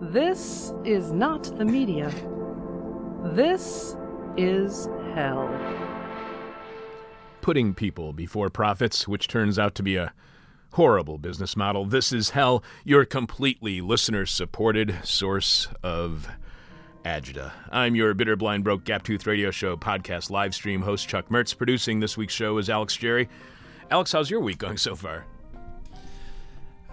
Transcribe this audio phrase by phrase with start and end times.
[0.00, 2.12] This is not the media.
[3.34, 3.96] This
[4.36, 5.50] is hell.
[7.40, 10.12] Putting people before profits, which turns out to be a
[10.74, 11.84] horrible business model.
[11.84, 16.28] This is hell, your completely listener supported source of
[17.04, 17.50] agita.
[17.72, 21.56] I'm your bitter, blind, broke, gap tooth radio show podcast live stream host, Chuck Mertz.
[21.56, 23.28] Producing this week's show is Alex Jerry.
[23.90, 25.26] Alex, how's your week going so far?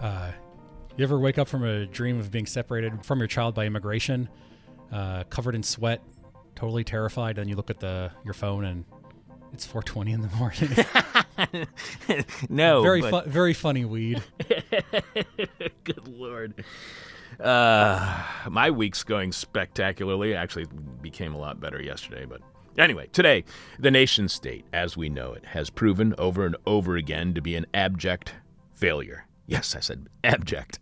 [0.00, 0.32] Uh,
[0.96, 4.28] you ever wake up from a dream of being separated from your child by immigration,
[4.92, 6.02] uh, covered in sweat,
[6.54, 8.84] totally terrified, and you look at the your phone and
[9.52, 11.66] it's 4:20 in the morning.
[12.48, 13.24] no, very but...
[13.24, 14.22] fu- very funny weed.
[15.84, 16.64] Good lord.
[17.38, 20.34] Uh, my week's going spectacularly.
[20.34, 20.66] Actually,
[21.02, 22.40] became a lot better yesterday, but
[22.78, 23.42] Anyway, today,
[23.78, 27.56] the nation state, as we know it, has proven over and over again to be
[27.56, 28.34] an abject
[28.74, 29.25] failure.
[29.46, 30.80] Yes, I said abject.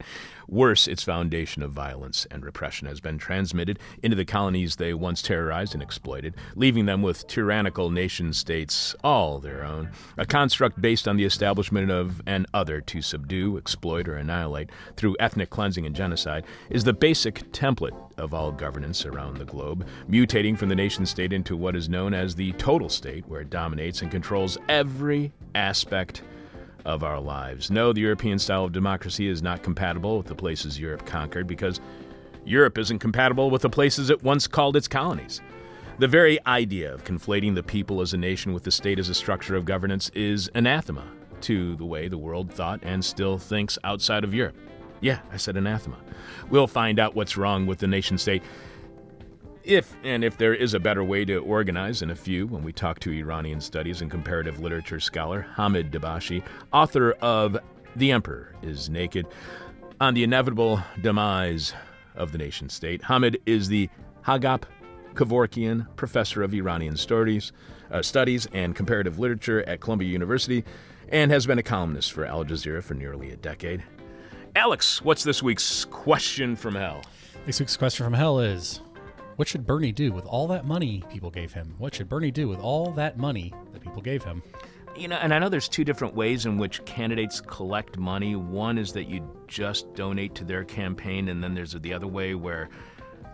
[0.49, 5.23] Worse, its foundation of violence and repression has been transmitted into the colonies they once
[5.23, 11.09] terrorized and exploited, leaving them with tyrannical nation states all their own, a construct based
[11.09, 15.97] on the establishment of an other to subdue, exploit, or annihilate through ethnic cleansing and
[15.97, 21.07] genocide, is the basic template of all governance around the globe, mutating from the nation
[21.07, 25.33] state into what is known as the total state, where it dominates and controls every
[25.55, 26.23] aspect
[26.85, 27.71] of our lives.
[27.71, 31.81] No, the European style of democracy is not compatible with the places Europe conquered because
[32.45, 35.41] Europe isn't compatible with the places it once called its colonies.
[35.99, 39.15] The very idea of conflating the people as a nation with the state as a
[39.15, 41.05] structure of governance is anathema
[41.43, 44.57] to the way the world thought and still thinks outside of Europe.
[45.01, 45.99] Yeah, I said anathema.
[46.51, 48.43] We'll find out what's wrong with the nation state
[49.65, 52.73] if and if there is a better way to organize in a few when we
[52.73, 57.57] talk to Iranian studies and comparative literature scholar Hamid Dabashi, author of
[57.97, 59.27] The Emperor is Naked,
[60.01, 61.73] on the inevitable demise
[62.15, 63.03] of the nation state.
[63.03, 63.89] Hamid is the
[64.27, 64.65] Hagop
[65.15, 67.53] Kevorkian Professor of Iranian Studies,
[67.91, 70.65] uh, Studies and Comparative Literature at Columbia University
[71.09, 73.83] and has been a columnist for Al Jazeera for nearly a decade.
[74.57, 77.05] Alex, what's this week's question from hell?
[77.47, 78.81] This week's question from hell is
[79.37, 81.75] what should Bernie do with all that money people gave him?
[81.79, 84.43] What should Bernie do with all that money that people gave him?
[84.97, 88.37] You know, and I know there's two different ways in which candidates collect money.
[88.37, 92.37] One is that you just donate to their campaign, and then there's the other way
[92.37, 92.69] where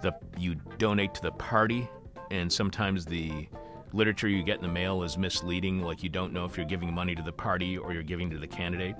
[0.00, 1.88] the you donate to the party,
[2.30, 3.46] and sometimes the
[3.92, 5.82] literature you get in the mail is misleading.
[5.82, 8.38] Like you don't know if you're giving money to the party or you're giving to
[8.38, 8.96] the candidate.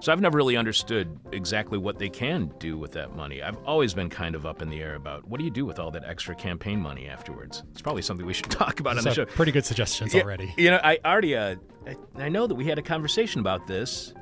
[0.00, 3.42] So I've never really understood exactly what they can do with that money.
[3.42, 5.78] I've always been kind of up in the air about what do you do with
[5.78, 7.62] all that extra campaign money afterwards.
[7.72, 9.24] It's probably something we should talk about on the show.
[9.24, 10.54] Pretty good suggestions yeah, already.
[10.58, 14.12] You know, I already uh, I, I know that we had a conversation about this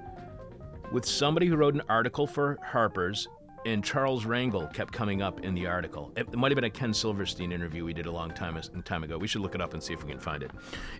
[0.92, 3.26] with somebody who wrote an article for Harper's
[3.64, 6.12] and Charles Rangel kept coming up in the article.
[6.16, 9.19] It might have been a Ken Silverstein interview we did a long time, time ago.
[9.19, 10.50] We should look it up and see if we can find it.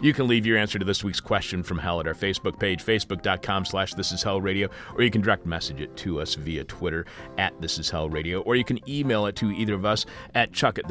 [0.01, 2.85] You can leave your answer to this week's question from hell at our Facebook page,
[2.85, 6.65] facebook.com slash this is hell radio, or you can direct message it to us via
[6.65, 7.07] Twitter
[7.39, 10.53] at this is hell radio, or you can email it to either of us at
[10.53, 10.85] chuck at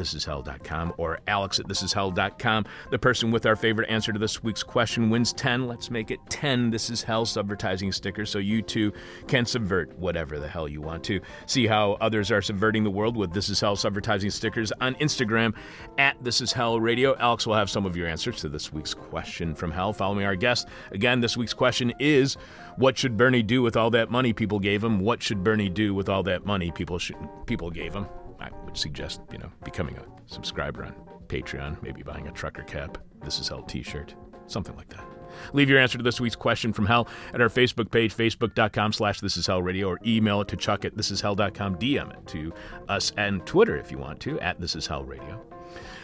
[0.98, 2.64] or alex at thisishell.com.
[2.90, 5.66] The person with our favorite answer to this week's question wins 10.
[5.66, 8.92] Let's make it 10 This Is Hell subvertising stickers so you too
[9.26, 11.20] can subvert whatever the hell you want to.
[11.46, 14.94] See see how others are subverting the world with This Is Hell advertising stickers on
[14.96, 15.54] Instagram
[15.96, 17.16] at This Is Hell Radio.
[17.16, 20.36] Alex will have some of your answers to this week's question from hell following our
[20.36, 20.68] guest.
[20.90, 22.36] Again, this week's question is
[22.76, 25.00] What should Bernie do with all that money people gave him?
[25.00, 27.16] What should Bernie do with all that money people, should,
[27.46, 28.06] people gave him?
[28.40, 30.94] I would suggest, you know, becoming a subscriber on
[31.28, 34.14] Patreon, maybe buying a trucker cap, This Is Hell t shirt,
[34.46, 35.13] something like that.
[35.52, 39.20] Leave your answer to this week's question from hell at our Facebook page, facebook.com slash
[39.20, 41.76] this is hell radio, or email it to chuck at this is hell.com.
[41.76, 42.52] DM it to
[42.88, 45.40] us and Twitter if you want to, at this is hell radio.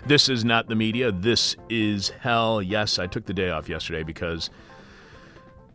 [0.06, 1.12] This is not the media.
[1.12, 2.62] This is hell.
[2.62, 4.50] Yes, I took the day off yesterday because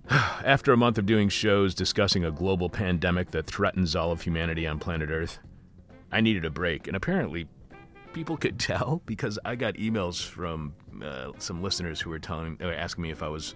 [0.10, 4.66] after a month of doing shows discussing a global pandemic that threatens all of humanity
[4.68, 5.40] on planet Earth,
[6.12, 6.88] I needed a break.
[6.88, 7.48] And apparently,
[8.16, 10.74] people could tell because I got emails from
[11.04, 13.54] uh, some listeners who were telling, asking me if I was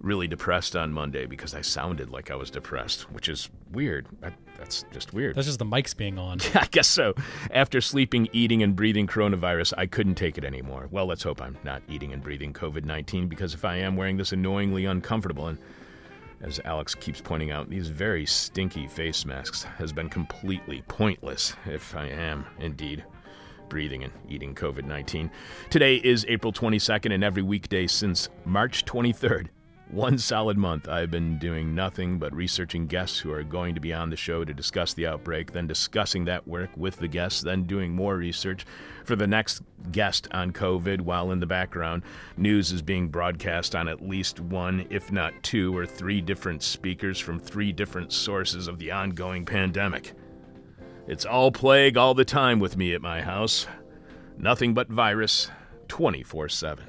[0.00, 4.06] really depressed on Monday because I sounded like I was depressed, which is weird.
[4.22, 5.34] I, that's just weird.
[5.34, 6.38] That's just the mics being on.
[6.54, 7.14] I guess so.
[7.50, 10.88] After sleeping, eating, and breathing coronavirus, I couldn't take it anymore.
[10.90, 14.16] Well, let's hope I'm not eating and breathing COVID 19 because if I am wearing
[14.16, 15.58] this annoyingly uncomfortable and
[16.42, 21.96] as Alex keeps pointing out, these very stinky face masks has been completely pointless if
[21.96, 23.04] I am indeed
[23.74, 25.28] breathing and eating COVID 19.
[25.68, 29.48] Today is April 22nd, and every weekday since March 23rd,
[29.90, 33.92] One solid month, I've been doing nothing but researching guests who are going to be
[33.92, 37.64] on the show to discuss the outbreak, then discussing that work with the guests, then
[37.64, 38.64] doing more research
[39.04, 39.60] for the next
[39.90, 42.04] guest on COVID, while in the background,
[42.36, 47.18] news is being broadcast on at least one, if not two or three different speakers
[47.18, 50.14] from three different sources of the ongoing pandemic.
[51.06, 53.66] It's all plague all the time with me at my house.
[54.38, 55.50] Nothing but virus
[55.88, 56.82] 24 7.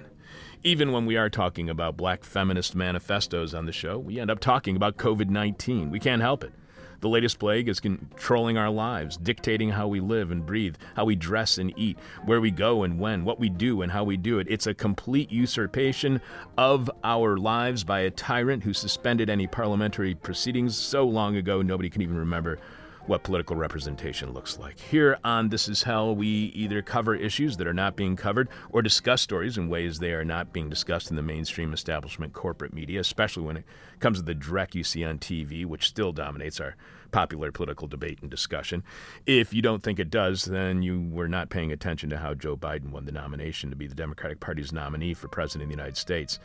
[0.63, 4.39] Even when we are talking about black feminist manifestos on the show, we end up
[4.39, 5.91] talking about COVID 19.
[5.91, 6.53] We can't help it.
[7.01, 11.17] The latest plague is controlling our lives, dictating how we live and breathe, how we
[11.17, 14.39] dress and eat, where we go and when, what we do and how we do
[14.39, 14.47] it.
[14.49, 16.21] It's a complete usurpation
[16.57, 21.89] of our lives by a tyrant who suspended any parliamentary proceedings so long ago nobody
[21.89, 22.59] can even remember
[23.07, 24.79] what political representation looks like.
[24.79, 28.81] Here on This Is Hell, we either cover issues that are not being covered or
[28.81, 32.99] discuss stories in ways they are not being discussed in the mainstream establishment corporate media,
[32.99, 33.65] especially when it
[33.99, 36.75] comes to the dreck you see on TV, which still dominates our
[37.11, 38.83] popular political debate and discussion.
[39.25, 42.57] If you don't think it does, then you were not paying attention to how Joe
[42.57, 45.97] Biden won the nomination to be the Democratic Party's nominee for President of the United
[45.97, 46.39] States.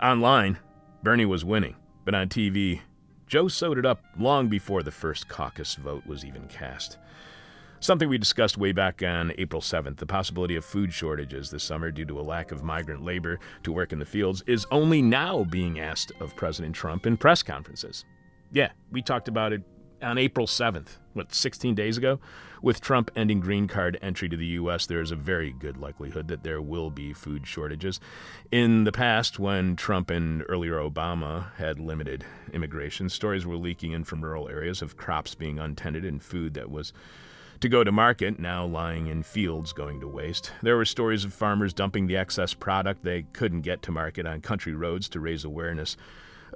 [0.00, 0.58] Online,
[1.02, 2.80] Bernie was winning, but on TV,
[3.28, 6.96] Joe sewed it up long before the first caucus vote was even cast.
[7.78, 11.90] Something we discussed way back on April 7th the possibility of food shortages this summer
[11.90, 15.44] due to a lack of migrant labor to work in the fields is only now
[15.44, 18.06] being asked of President Trump in press conferences.
[18.50, 19.62] Yeah, we talked about it
[20.02, 22.20] on April 7th, what, 16 days ago?
[22.60, 26.28] With Trump ending green card entry to the U.S., there is a very good likelihood
[26.28, 28.00] that there will be food shortages.
[28.50, 34.04] In the past, when Trump and earlier Obama had limited immigration, stories were leaking in
[34.04, 36.92] from rural areas of crops being untended and food that was
[37.60, 40.52] to go to market, now lying in fields going to waste.
[40.62, 44.40] There were stories of farmers dumping the excess product they couldn't get to market on
[44.40, 45.96] country roads to raise awareness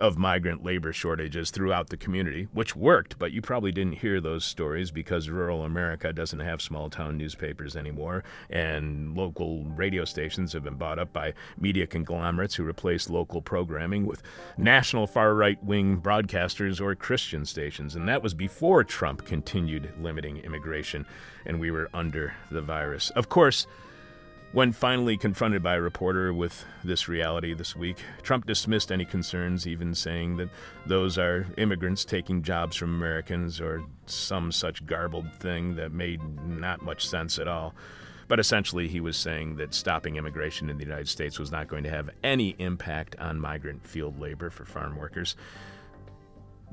[0.03, 4.45] of migrant labor shortages throughout the community, which worked, but you probably didn't hear those
[4.45, 10.65] stories because rural America doesn't have small town newspapers anymore, and local radio stations have
[10.65, 14.25] been bought up by media conglomerates who replace local programming with
[14.57, 17.95] national far right wing broadcasters or Christian stations.
[17.95, 21.07] And that was before Trump continued limiting immigration
[21.47, 23.11] and we were under the virus.
[23.11, 23.69] Of course,
[24.53, 29.67] when finally confronted by a reporter with this reality this week, Trump dismissed any concerns,
[29.67, 30.51] even saying that
[30.85, 36.83] those are immigrants taking jobs from Americans or some such garbled thing that made not
[36.83, 37.75] much sense at all.
[38.29, 41.85] But essentially, he was saying that stopping immigration in the United States was not going
[41.85, 45.35] to have any impact on migrant field labor for farm workers.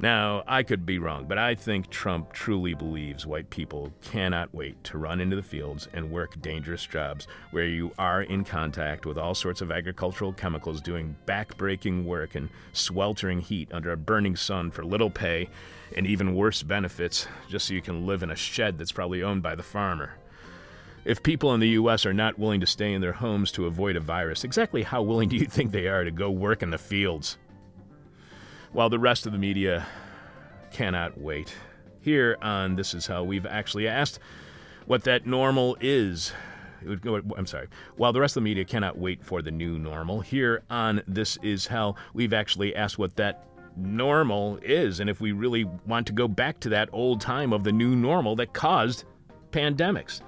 [0.01, 4.81] Now, I could be wrong, but I think Trump truly believes white people cannot wait
[4.85, 9.17] to run into the fields and work dangerous jobs where you are in contact with
[9.17, 14.71] all sorts of agricultural chemicals doing back-breaking work in sweltering heat under a burning sun
[14.71, 15.49] for little pay
[15.97, 19.43] and even worse benefits just so you can live in a shed that's probably owned
[19.43, 20.13] by the farmer.
[21.03, 22.05] If people in the U.S.
[22.05, 25.27] are not willing to stay in their homes to avoid a virus, exactly how willing
[25.27, 27.37] do you think they are to go work in the fields?
[28.71, 29.85] While the rest of the media
[30.71, 31.53] cannot wait.
[32.01, 34.19] Here on This Is How, we've actually asked
[34.85, 36.33] what that normal is.
[37.37, 37.67] I'm sorry.
[37.97, 41.37] While the rest of the media cannot wait for the new normal, here on This
[41.41, 43.45] Is Hell, we've actually asked what that
[43.75, 47.63] normal is and if we really want to go back to that old time of
[47.63, 49.05] the new normal that caused
[49.51, 50.21] pandemics.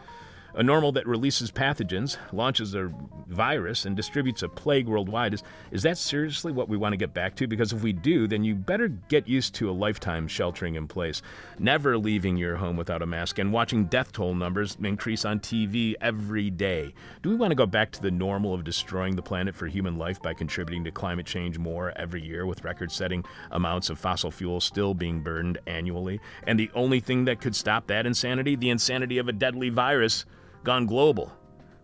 [0.53, 2.91] A normal that releases pathogens, launches a
[3.27, 5.34] virus, and distributes a plague worldwide.
[5.34, 7.48] Is, is that seriously what we want to get back to?
[7.48, 11.22] Because if we do, then you better get used to a lifetime sheltering in place,
[11.58, 15.96] never leaving your home without a mask, and watching death toll numbers increase on TV
[16.01, 16.93] every day.
[17.22, 19.98] Do we want to go back to the normal of destroying the planet for human
[19.98, 24.31] life by contributing to climate change more every year with record setting amounts of fossil
[24.31, 26.20] fuel still being burned annually?
[26.46, 28.58] And the only thing that could stop that insanity?
[28.58, 30.25] The insanity of a deadly virus
[30.63, 31.32] gone global.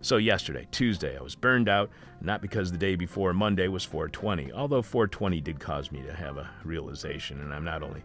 [0.02, 1.90] So, yesterday, Tuesday, I was burned out,
[2.22, 6.38] not because the day before Monday was 420, although 420 did cause me to have
[6.38, 8.04] a realization, and I'm not only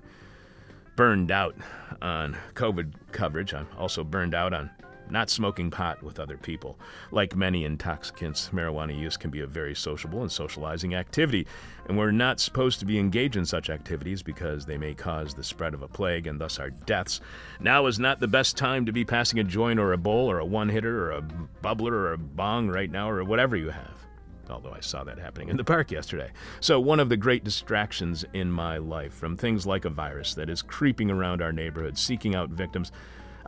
[0.97, 1.55] burned out
[2.01, 4.71] on COVID coverage, I'm also burned out on
[5.13, 6.79] not smoking pot with other people.
[7.11, 11.47] Like many intoxicants, marijuana use can be a very sociable and socializing activity,
[11.87, 15.45] and we're not supposed to be engaged in such activities because they may cause the
[15.45, 17.21] spread of a plague and thus our deaths.
[17.61, 20.39] Now is not the best time to be passing a joint or a bowl or
[20.39, 21.23] a one hitter or a
[21.63, 24.03] bubbler or a bong right now or whatever you have
[24.51, 26.31] although I saw that happening in the park yesterday.
[26.61, 30.51] So, one of the great distractions in my life from things like a virus that
[30.51, 32.93] is creeping around our neighborhood, seeking out victims,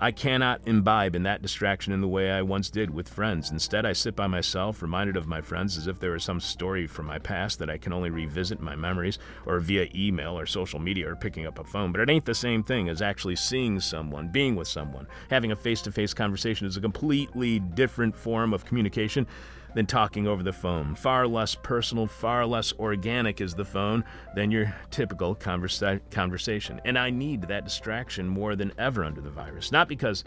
[0.04, 3.50] I cannot imbibe in that distraction in the way I once did with friends.
[3.50, 6.86] Instead, I sit by myself, reminded of my friends as if there was some story
[6.86, 10.44] from my past that I can only revisit in my memories, or via email or
[10.44, 11.90] social media or picking up a phone.
[11.90, 15.06] But it ain't the same thing as actually seeing someone, being with someone.
[15.30, 19.26] Having a face to face conversation is a completely different form of communication
[19.74, 20.94] than talking over the phone.
[20.94, 24.04] Far less personal, far less organic is the phone
[24.34, 26.80] than your typical conversa- conversation.
[26.84, 29.72] And I need that distraction more than ever under the virus.
[29.72, 30.24] Not because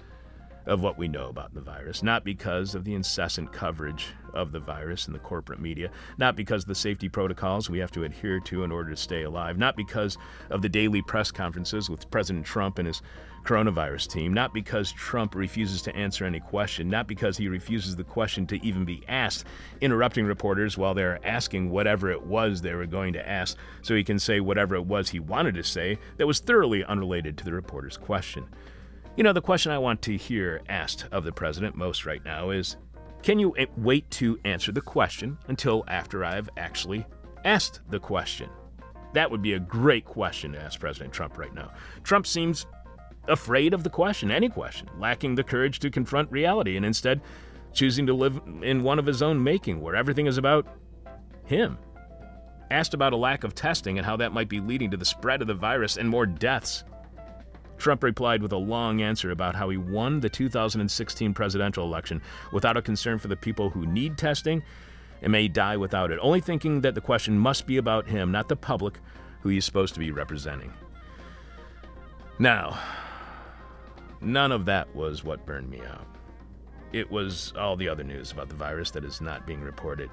[0.67, 4.59] of what we know about the virus, not because of the incessant coverage of the
[4.59, 8.39] virus in the corporate media, not because of the safety protocols we have to adhere
[8.41, 10.17] to in order to stay alive, not because
[10.49, 13.01] of the daily press conferences with President Trump and his
[13.47, 18.03] coronavirus team, not because Trump refuses to answer any question, not because he refuses the
[18.03, 19.45] question to even be asked,
[19.79, 24.03] interrupting reporters while they're asking whatever it was they were going to ask so he
[24.03, 27.53] can say whatever it was he wanted to say that was thoroughly unrelated to the
[27.53, 28.45] reporter's question.
[29.15, 32.49] You know, the question I want to hear asked of the president most right now
[32.49, 32.75] is
[33.23, 37.05] can you eh, wait to answer the question until after I've actually
[37.45, 38.49] asked the question?
[39.13, 41.71] That would be a great question to ask President Trump right now.
[42.03, 42.67] Trump seems
[43.27, 47.21] afraid of the question, any question, lacking the courage to confront reality, and instead
[47.73, 50.65] choosing to live in one of his own making, where everything is about
[51.45, 51.77] him.
[52.71, 55.41] Asked about a lack of testing and how that might be leading to the spread
[55.41, 56.83] of the virus and more deaths.
[57.77, 62.75] Trump replied with a long answer about how he won the 2016 presidential election without
[62.75, 64.63] a concern for the people who need testing
[65.21, 68.49] and may die without it, only thinking that the question must be about him, not
[68.49, 68.99] the public
[69.41, 70.73] who he's supposed to be representing.
[72.39, 72.79] Now,
[74.21, 76.07] None of that was what burned me out.
[76.93, 80.09] It was all the other news about the virus that is not being reported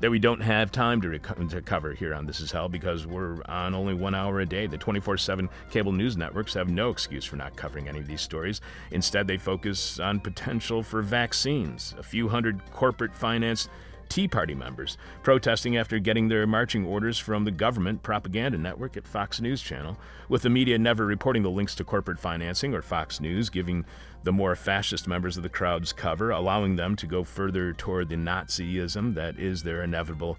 [0.00, 3.06] that we don't have time to, rec- to cover here on This Is Hell because
[3.06, 4.66] we're on only one hour a day.
[4.66, 8.20] The 24 7 cable news networks have no excuse for not covering any of these
[8.20, 8.60] stories.
[8.90, 13.70] Instead, they focus on potential for vaccines, a few hundred corporate financed
[14.08, 19.06] Tea Party members protesting after getting their marching orders from the government propaganda network at
[19.06, 19.98] Fox News Channel,
[20.28, 23.84] with the media never reporting the links to corporate financing or Fox News giving
[24.24, 28.16] the more fascist members of the crowds cover, allowing them to go further toward the
[28.16, 30.38] Nazism that is their inevitable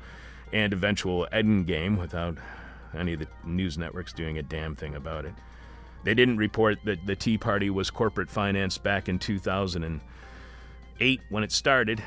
[0.51, 2.37] and eventual endgame without
[2.97, 5.33] any of the news networks doing a damn thing about it.
[6.03, 11.51] They didn't report that the Tea Party was corporate financed back in 2008 when it
[11.51, 12.01] started.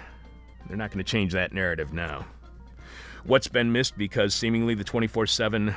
[0.66, 2.26] They're not going to change that narrative now.
[3.24, 5.74] What's been missed because seemingly the 24 7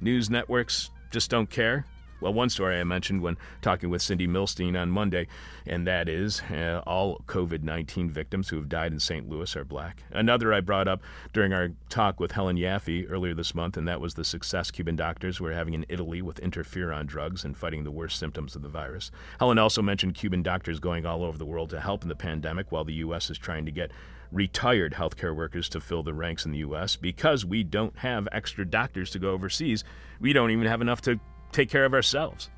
[0.00, 1.86] news networks just don't care?
[2.22, 5.26] Well, one story I mentioned when talking with Cindy Milstein on Monday,
[5.66, 9.28] and that is uh, all COVID 19 victims who have died in St.
[9.28, 10.04] Louis are black.
[10.12, 11.02] Another I brought up
[11.32, 14.94] during our talk with Helen Yaffe earlier this month, and that was the success Cuban
[14.94, 18.68] doctors were having in Italy with interferon drugs and fighting the worst symptoms of the
[18.68, 19.10] virus.
[19.40, 22.70] Helen also mentioned Cuban doctors going all over the world to help in the pandemic
[22.70, 23.30] while the U.S.
[23.30, 23.90] is trying to get
[24.30, 26.94] retired healthcare workers to fill the ranks in the U.S.
[26.94, 29.82] because we don't have extra doctors to go overseas.
[30.20, 31.20] We don't even have enough to
[31.52, 32.50] take care of ourselves.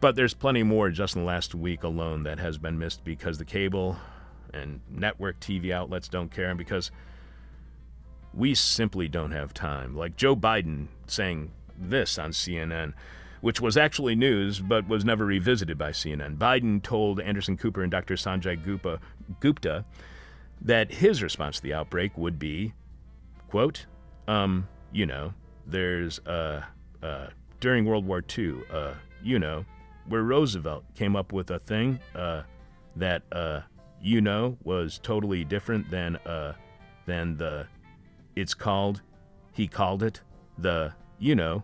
[0.00, 3.38] But there's plenty more just in the last week alone that has been missed because
[3.38, 3.96] the cable
[4.52, 6.90] and network TV outlets don't care and because
[8.34, 9.96] we simply don't have time.
[9.96, 12.94] Like Joe Biden saying this on CNN,
[13.40, 16.36] which was actually news but was never revisited by CNN.
[16.36, 18.14] Biden told Anderson Cooper and Dr.
[18.14, 18.58] Sanjay
[19.40, 19.84] Gupta,
[20.64, 22.72] that his response to the outbreak would be,
[23.48, 23.86] quote,
[24.28, 25.34] um, you know,
[25.66, 26.64] there's a,
[27.02, 27.28] a
[27.62, 29.64] during World War II, uh, you know,
[30.08, 32.42] where Roosevelt came up with a thing uh,
[32.96, 33.60] that, uh,
[34.02, 36.54] you know, was totally different than uh,
[37.06, 37.66] than the.
[38.34, 39.00] It's called.
[39.52, 40.20] He called it
[40.58, 40.92] the.
[41.20, 41.62] You know,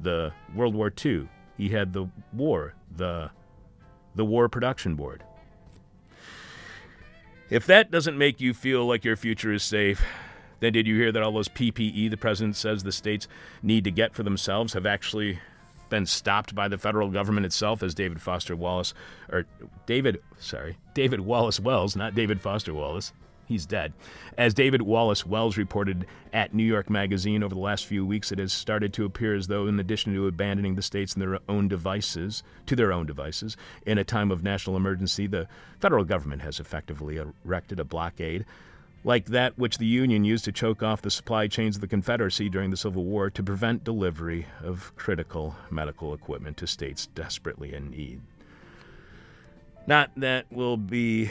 [0.00, 1.28] the World War II.
[1.58, 3.30] He had the war, the
[4.14, 5.22] the War Production Board.
[7.50, 10.02] If that doesn't make you feel like your future is safe,
[10.60, 13.28] then did you hear that all those PPE the president says the states
[13.62, 15.38] need to get for themselves have actually
[15.88, 18.94] been stopped by the federal government itself, as David Foster Wallace,
[19.30, 19.46] or
[19.86, 23.12] David, sorry, David Wallace Wells, not David Foster Wallace.
[23.46, 23.92] He's dead.
[24.36, 28.40] As David Wallace Wells reported at New York Magazine over the last few weeks, it
[28.40, 31.68] has started to appear as though, in addition to abandoning the states and their own
[31.68, 35.46] devices, to their own devices, in a time of national emergency, the
[35.78, 38.44] federal government has effectively erected a blockade
[39.06, 42.48] like that which the Union used to choke off the supply chains of the Confederacy
[42.48, 47.92] during the Civil War to prevent delivery of critical medical equipment to states desperately in
[47.92, 48.20] need.
[49.86, 51.30] Not that will be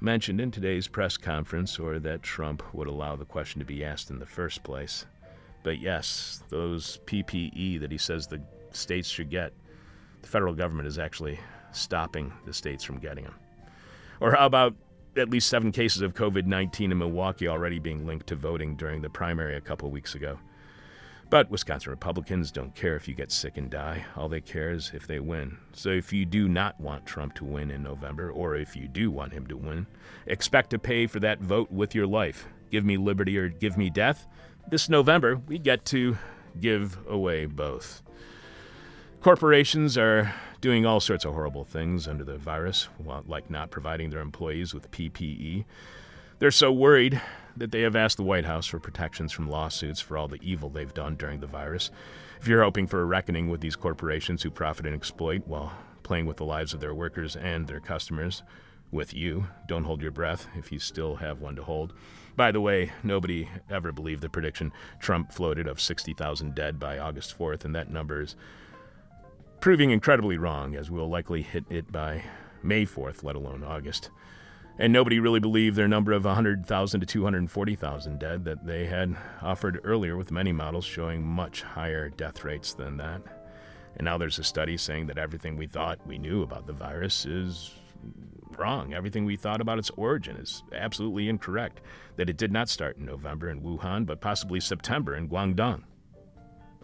[0.00, 4.10] mentioned in today's press conference or that Trump would allow the question to be asked
[4.10, 5.06] in the first place.
[5.62, 9.52] But yes, those PPE that he says the states should get,
[10.22, 11.38] the federal government is actually
[11.70, 13.36] stopping the states from getting them?
[14.18, 14.74] Or how about
[15.18, 19.02] at least seven cases of COVID 19 in Milwaukee already being linked to voting during
[19.02, 20.38] the primary a couple weeks ago?
[21.28, 24.04] But Wisconsin Republicans don't care if you get sick and die.
[24.16, 25.58] All they care is if they win.
[25.72, 29.10] So if you do not want Trump to win in November, or if you do
[29.10, 29.86] want him to win,
[30.26, 32.46] expect to pay for that vote with your life.
[32.70, 34.26] Give me liberty or give me death.
[34.68, 36.16] This November, we get to
[36.60, 38.02] give away both.
[39.26, 42.88] Corporations are doing all sorts of horrible things under the virus,
[43.26, 45.64] like not providing their employees with PPE.
[46.38, 47.20] They're so worried
[47.56, 50.70] that they have asked the White House for protections from lawsuits for all the evil
[50.70, 51.90] they've done during the virus.
[52.40, 55.72] If you're hoping for a reckoning with these corporations who profit and exploit while
[56.04, 58.44] playing with the lives of their workers and their customers,
[58.92, 61.94] with you, don't hold your breath if you still have one to hold.
[62.36, 67.36] By the way, nobody ever believed the prediction Trump floated of 60,000 dead by August
[67.36, 68.36] 4th, and that number is
[69.66, 72.22] proving incredibly wrong, as we'll likely hit it by
[72.62, 74.10] May 4th, let alone August
[74.78, 79.80] and nobody really believed their number of 100,000 to 240,000 dead that they had offered
[79.84, 83.22] earlier, with many models showing much higher death rates than that.
[83.96, 87.24] And now there's a study saying that everything we thought we knew about the virus
[87.24, 87.72] is
[88.58, 88.92] wrong.
[88.92, 91.80] Everything we thought about its origin is absolutely incorrect.
[92.16, 95.84] That it did not start in November in Wuhan, but possibly September in Guangdong.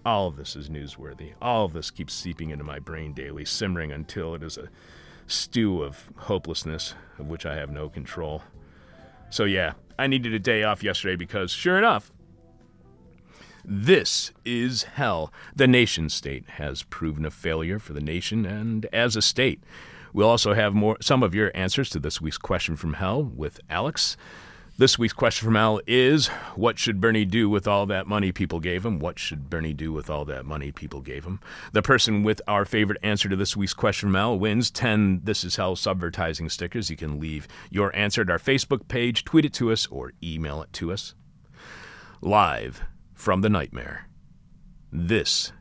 [0.04, 1.32] All of this is newsworthy.
[1.40, 4.68] All of this keeps seeping into my brain daily, simmering until it is a
[5.26, 8.42] stew of hopelessness of which I have no control.
[9.30, 12.10] So, yeah, I needed a day off yesterday because, sure enough,
[13.64, 15.32] this is hell.
[15.54, 19.62] The nation state has proven a failure for the nation and as a state.
[20.12, 23.60] We'll also have more some of your answers to this week's question from hell with
[23.70, 24.16] Alex.
[24.82, 28.58] This week's question from Al is What should Bernie do with all that money people
[28.58, 28.98] gave him?
[28.98, 31.38] What should Bernie do with all that money people gave him?
[31.70, 35.44] The person with our favorite answer to this week's question from Al wins 10 This
[35.44, 36.90] Is Hell subvertising stickers.
[36.90, 40.60] You can leave your answer at our Facebook page, tweet it to us, or email
[40.62, 41.14] it to us.
[42.20, 42.82] Live
[43.14, 44.08] from the nightmare.
[44.90, 45.52] This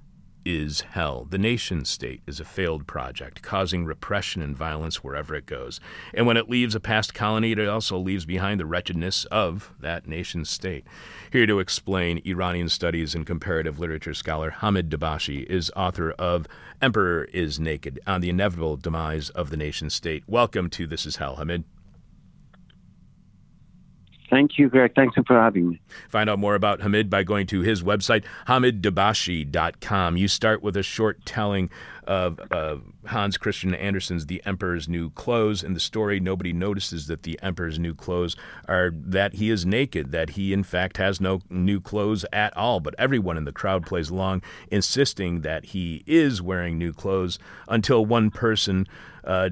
[0.45, 1.25] is hell.
[1.29, 5.79] The nation state is a failed project, causing repression and violence wherever it goes.
[6.13, 10.07] And when it leaves a past colony, it also leaves behind the wretchedness of that
[10.07, 10.85] nation state.
[11.31, 16.47] Here to explain Iranian studies and comparative literature scholar Hamid Dabashi is author of
[16.81, 20.23] Emperor is Naked on the Inevitable Demise of the Nation State.
[20.27, 21.63] Welcome to This Is Hell, Hamid.
[24.31, 24.93] Thank you, Greg.
[24.95, 25.81] Thanks for having me.
[26.07, 30.15] Find out more about Hamid by going to his website, hamiddabashi.com.
[30.15, 31.69] You start with a short telling
[32.07, 35.63] of uh, Hans Christian Andersen's The Emperor's New Clothes.
[35.63, 38.37] In the story, nobody notices that the Emperor's new clothes
[38.69, 42.79] are that he is naked, that he, in fact, has no new clothes at all.
[42.79, 48.05] But everyone in the crowd plays along, insisting that he is wearing new clothes until
[48.05, 48.87] one person
[49.25, 49.49] uh,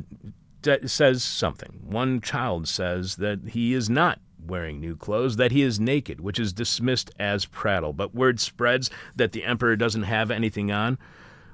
[0.85, 1.81] says something.
[1.83, 6.39] One child says that he is not wearing new clothes, that he is naked, which
[6.39, 7.93] is dismissed as prattle.
[7.93, 10.97] But word spreads that the emperor doesn't have anything on.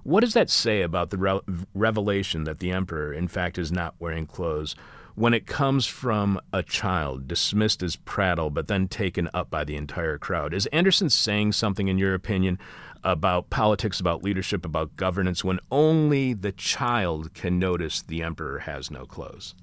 [0.04, 1.40] What does that say about the re-
[1.74, 4.76] revelation that the emperor, in fact, is not wearing clothes
[5.16, 9.76] when it comes from a child dismissed as prattle but then taken up by the
[9.76, 10.54] entire crowd?
[10.54, 12.60] Is Andersen saying something, in your opinion,
[13.04, 18.92] about politics, about leadership, about governance when only the child can notice the emperor has
[18.92, 19.56] no clothes?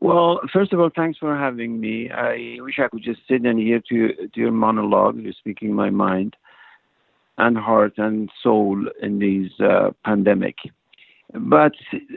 [0.00, 2.10] Well, first of all, thanks for having me.
[2.10, 5.18] I wish I could just sit and hear to, to your monologue.
[5.18, 6.36] You're speaking my mind
[7.38, 10.56] and heart and soul in this uh, pandemic.
[11.34, 11.72] But,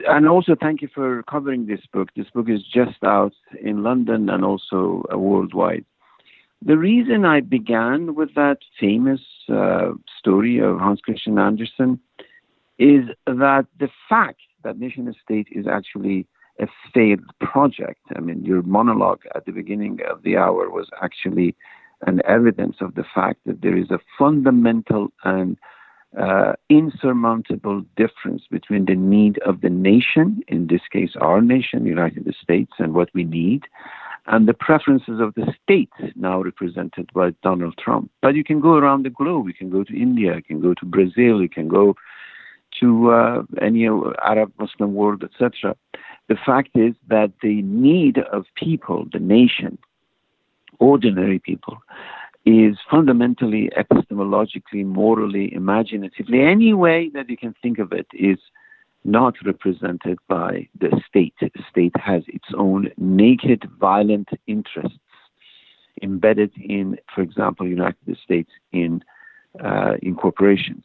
[0.08, 2.10] and also thank you for covering this book.
[2.16, 5.84] This book is just out in London and also uh, worldwide.
[6.62, 11.98] The reason I began with that famous uh, story of Hans Christian Andersen
[12.78, 16.26] is that the fact that nation state is actually
[16.60, 18.00] a failed project.
[18.14, 21.56] I mean, your monologue at the beginning of the hour was actually
[22.06, 25.58] an evidence of the fact that there is a fundamental and
[26.18, 31.90] uh, insurmountable difference between the need of the nation, in this case our nation, the
[31.90, 33.64] United States, and what we need,
[34.26, 38.10] and the preferences of the states now represented by Donald Trump.
[38.22, 39.46] But you can go around the globe.
[39.46, 41.94] You can go to India, you can go to Brazil, you can go
[42.80, 45.76] to uh, any Arab Muslim world, etc.
[46.28, 49.78] The fact is that the need of people, the nation,
[50.78, 51.78] ordinary people,
[52.46, 58.38] is fundamentally epistemologically, morally, imaginatively, any way that you can think of it, is
[59.04, 61.34] not represented by the state.
[61.40, 64.98] The state has its own naked, violent interests
[66.02, 69.02] embedded in, for example, United States in
[69.62, 70.84] uh, in corporations.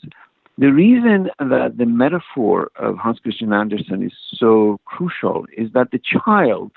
[0.58, 6.00] The reason that the metaphor of Hans Christian Andersen is so crucial is that the
[6.00, 6.72] child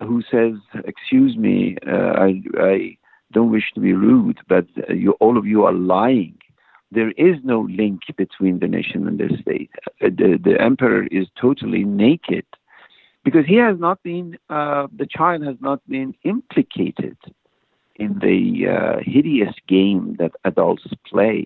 [0.00, 2.96] who says, "Excuse me, uh, I, I,
[3.32, 6.36] don't wish to be rude, but you, all of you are lying."
[6.90, 9.70] There is no link between the nation and the state.
[10.02, 12.44] Uh, the, the emperor is totally naked
[13.24, 17.16] because he has not been, uh, the child has not been implicated
[17.96, 21.44] in the uh, hideous game that adults play,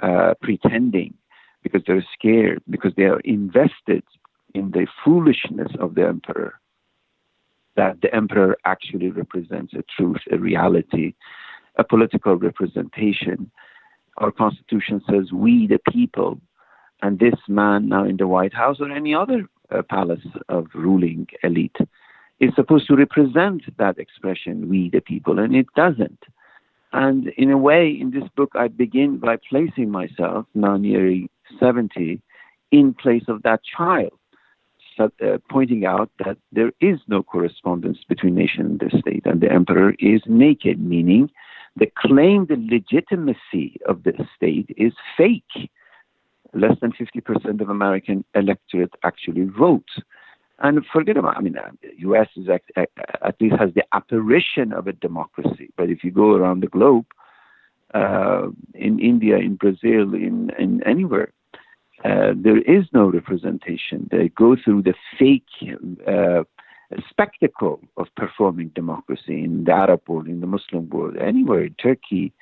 [0.00, 1.14] uh, pretending
[1.62, 4.02] because they're scared, because they are invested
[4.54, 6.60] in the foolishness of the emperor
[7.76, 11.14] that the emperor actually represents a truth, a reality,
[11.76, 13.50] a political representation.
[14.18, 16.40] Our constitution says we, the people,
[17.00, 21.26] and this man now in the White House or any other uh, palace of ruling
[21.42, 21.76] elite
[22.40, 26.24] is supposed to represent that expression, we, the people, and it doesn't.
[26.92, 32.20] And in a way, in this book, I begin by placing myself, now nearly 70,
[32.70, 34.12] in place of that child
[34.98, 39.50] uh, pointing out that there is no correspondence between nation and the state, and the
[39.50, 41.30] emperor is naked, meaning
[41.76, 45.70] the claimed the legitimacy of the state is fake.
[46.54, 49.88] Less than 50% of American electorate actually vote.
[50.58, 52.28] And forget about, I mean, the uh, U.S.
[52.36, 55.70] is at, at least has the apparition of a democracy.
[55.76, 57.06] But if you go around the globe,
[57.94, 61.32] uh, in India, in Brazil, in, in anywhere,
[62.04, 64.08] uh, there is no representation.
[64.10, 65.44] They go through the fake
[66.06, 66.42] uh,
[67.08, 72.32] spectacle of performing democracy in the Arab world, in the Muslim world, anywhere, in Turkey,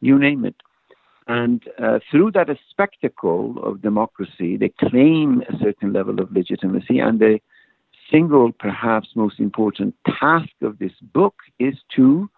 [0.00, 0.56] you name it.
[1.28, 6.98] And uh, through that spectacle of democracy, they claim a certain level of legitimacy.
[6.98, 7.38] And the
[8.10, 12.30] single, perhaps most important task of this book is to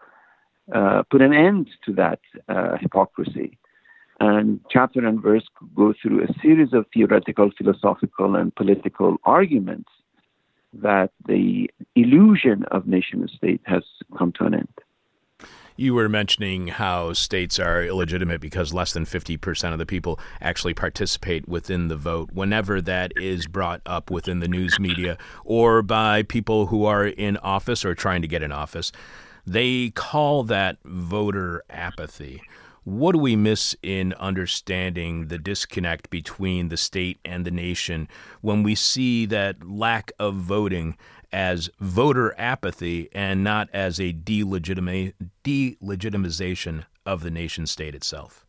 [0.75, 3.57] uh, put an end to that uh, hypocrisy
[4.21, 9.89] and chapter and verse go through a series of theoretical, philosophical, and political arguments
[10.75, 13.83] that the illusion of nation state has
[14.17, 14.69] come to an end.
[15.81, 20.75] You were mentioning how states are illegitimate because less than 50% of the people actually
[20.75, 22.29] participate within the vote.
[22.35, 27.39] Whenever that is brought up within the news media or by people who are in
[27.39, 28.93] office or trying to get in office,
[29.47, 32.43] they call that voter apathy.
[32.85, 38.07] What do we miss in understanding the disconnect between the state and the nation
[38.43, 40.99] when we see that lack of voting
[41.33, 45.13] as voter apathy and not as a delegitima-
[45.45, 48.47] delegitimization of the nation state itself?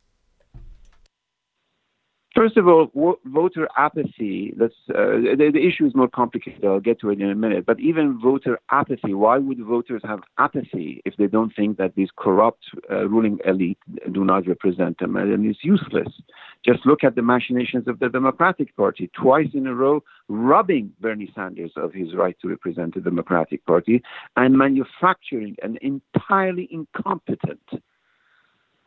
[2.34, 4.54] First of all, voter apathy.
[4.58, 6.64] Let's, uh, the, the, issue is more complicated.
[6.64, 7.66] I'll get to it in a minute.
[7.66, 12.08] But even voter apathy, why would voters have apathy if they don't think that these
[12.16, 13.80] corrupt uh, ruling elite
[14.14, 15.18] do not represent them?
[15.18, 16.08] And it's useless.
[16.66, 21.32] Just look at the machinations of the Democratic Party, twice in a row, robbing Bernie
[21.36, 24.02] Sanders of his right to represent the Democratic Party
[24.38, 27.60] and manufacturing an entirely incompetent.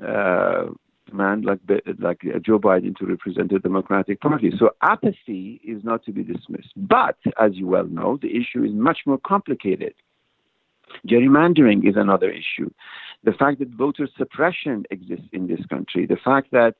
[0.03, 0.67] Uh,
[1.15, 1.61] man like
[1.99, 4.53] like uh, Joe Biden to represent the Democratic Party.
[4.59, 6.73] So apathy is not to be dismissed.
[6.77, 9.95] But as you well know, the issue is much more complicated.
[11.09, 12.71] Gerrymandering is another issue.
[13.25, 16.75] The fact that voter suppression exists in this country, the fact that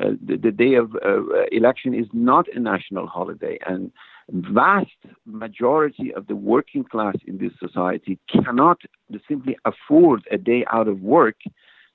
[0.00, 3.90] uh, the, the, day of uh, election is not a national holiday, and
[4.28, 4.90] vast
[5.26, 8.78] majority of the working class in this society cannot
[9.26, 11.36] simply afford a day out of work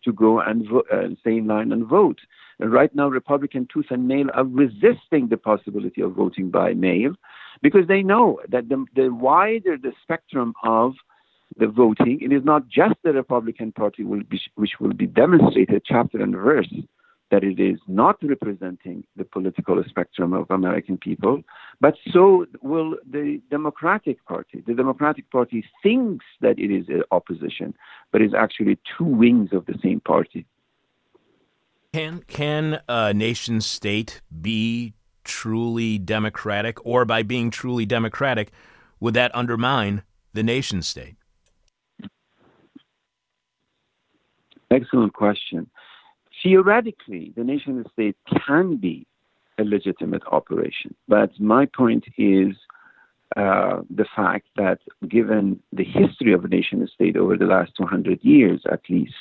[0.04, 2.20] to go and vo- uh, stay in line and vote.
[2.60, 7.16] And right now, Republican tooth and nail are resisting the possibility of voting by mail
[7.62, 10.94] because they know that the, the wider the spectrum of
[11.58, 15.84] the voting, it is not just the Republican Party will be, which will be demonstrated
[15.86, 16.74] chapter and verse
[17.34, 21.42] that it is not representing the political spectrum of American people,
[21.82, 24.64] but so will the Democratic Party.
[24.68, 27.74] The Democratic Party thinks that it is uh, opposition,
[28.12, 30.46] but is actually two wings of the same party.
[31.92, 34.94] Can can a nation state be
[35.24, 38.52] truly democratic, or by being truly democratic,
[39.00, 41.16] would that undermine the nation state?
[44.70, 45.68] Excellent question
[46.44, 49.08] theoretically, the nation state can be
[49.58, 50.94] a legitimate operation.
[51.08, 52.56] But my point is
[53.36, 58.20] uh, the fact that given the history of a nation state over the last 200
[58.24, 59.14] years at least,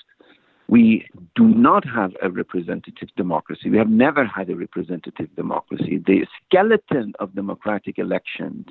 [0.69, 3.69] we do not have a representative democracy.
[3.69, 6.03] We have never had a representative democracy.
[6.07, 8.67] The skeleton of democratic elections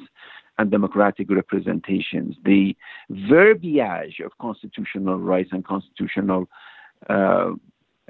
[0.57, 2.75] and democratic representations, the
[3.09, 6.47] verbiage of constitutional rights and constitutional
[7.09, 7.51] uh,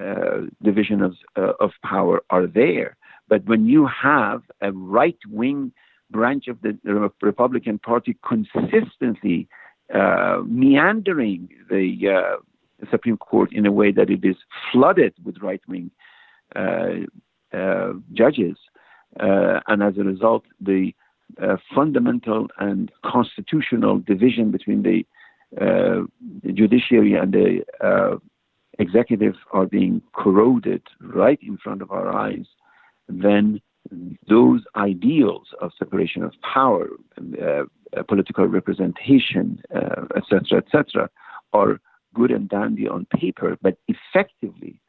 [0.02, 2.98] uh, division of, uh, of power are there.
[3.28, 5.72] But when you have a right wing
[6.10, 6.78] branch of the
[7.22, 9.48] Republican Party consistently
[9.94, 14.38] uh, meandering the uh, Supreme Court in a way that it is
[14.72, 15.92] flooded with right wing
[16.56, 18.58] uh, judges,
[19.20, 20.94] and as a result, the
[21.76, 25.06] fundamental and constitutional division between the,
[25.58, 28.22] the judiciary and the
[28.82, 32.46] executive are being corroded right in front of our eyes,
[33.08, 33.62] then
[34.28, 36.88] those ideals of separation of power,
[37.42, 37.64] uh,
[37.98, 39.62] uh, political representation,
[40.16, 41.10] etc., uh, etc.,
[41.54, 41.80] are
[42.14, 44.80] good and dandy on paper, but effectively,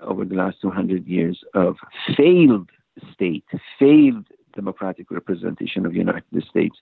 [0.00, 1.76] over the last 200 years of
[2.16, 2.70] failed
[3.12, 3.44] state,
[3.78, 6.76] failed democratic representation of the United States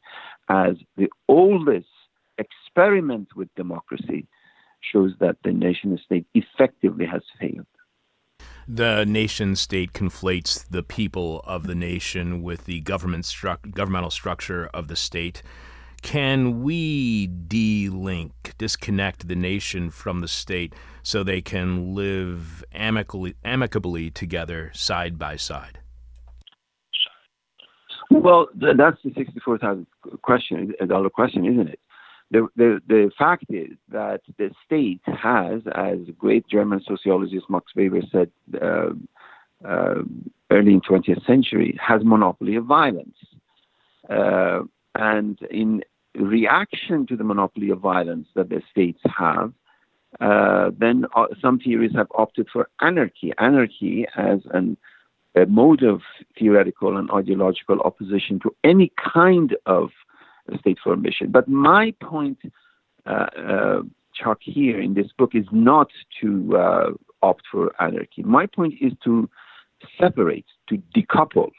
[0.48, 1.86] as the oldest
[2.38, 4.26] experiment with democracy
[4.92, 7.66] shows that the nation state effectively has failed.
[8.68, 14.70] The nation state conflates the people of the nation with the government stru- governmental structure
[14.72, 15.42] of the state.
[16.02, 24.10] Can we de-link, disconnect the nation from the state so they can live amicably, amicably
[24.10, 25.80] together side by side?
[28.10, 29.86] Well, that's the sixty-four thousand
[30.22, 31.80] question, dollar question, isn't it?
[32.30, 38.02] The, the, the fact is that the state has, as great German sociologist Max Weber
[38.10, 38.90] said uh,
[39.66, 40.02] uh,
[40.50, 43.16] early in 20th century, has monopoly of violence.
[44.08, 44.60] Uh,
[44.94, 45.82] and in
[46.14, 49.52] reaction to the monopoly of violence that the states have,
[50.20, 53.32] uh, then uh, some theories have opted for anarchy.
[53.38, 54.76] Anarchy as an,
[55.34, 56.02] a mode of
[56.38, 59.90] theoretical and ideological opposition to any kind of
[60.58, 61.30] state formation.
[61.30, 62.38] But my point,
[63.06, 63.82] uh, uh,
[64.14, 65.88] Chuck, here in this book is not
[66.20, 66.90] to uh,
[67.22, 68.22] opt for anarchy.
[68.22, 69.28] My point is to
[69.98, 71.50] separate, to decouple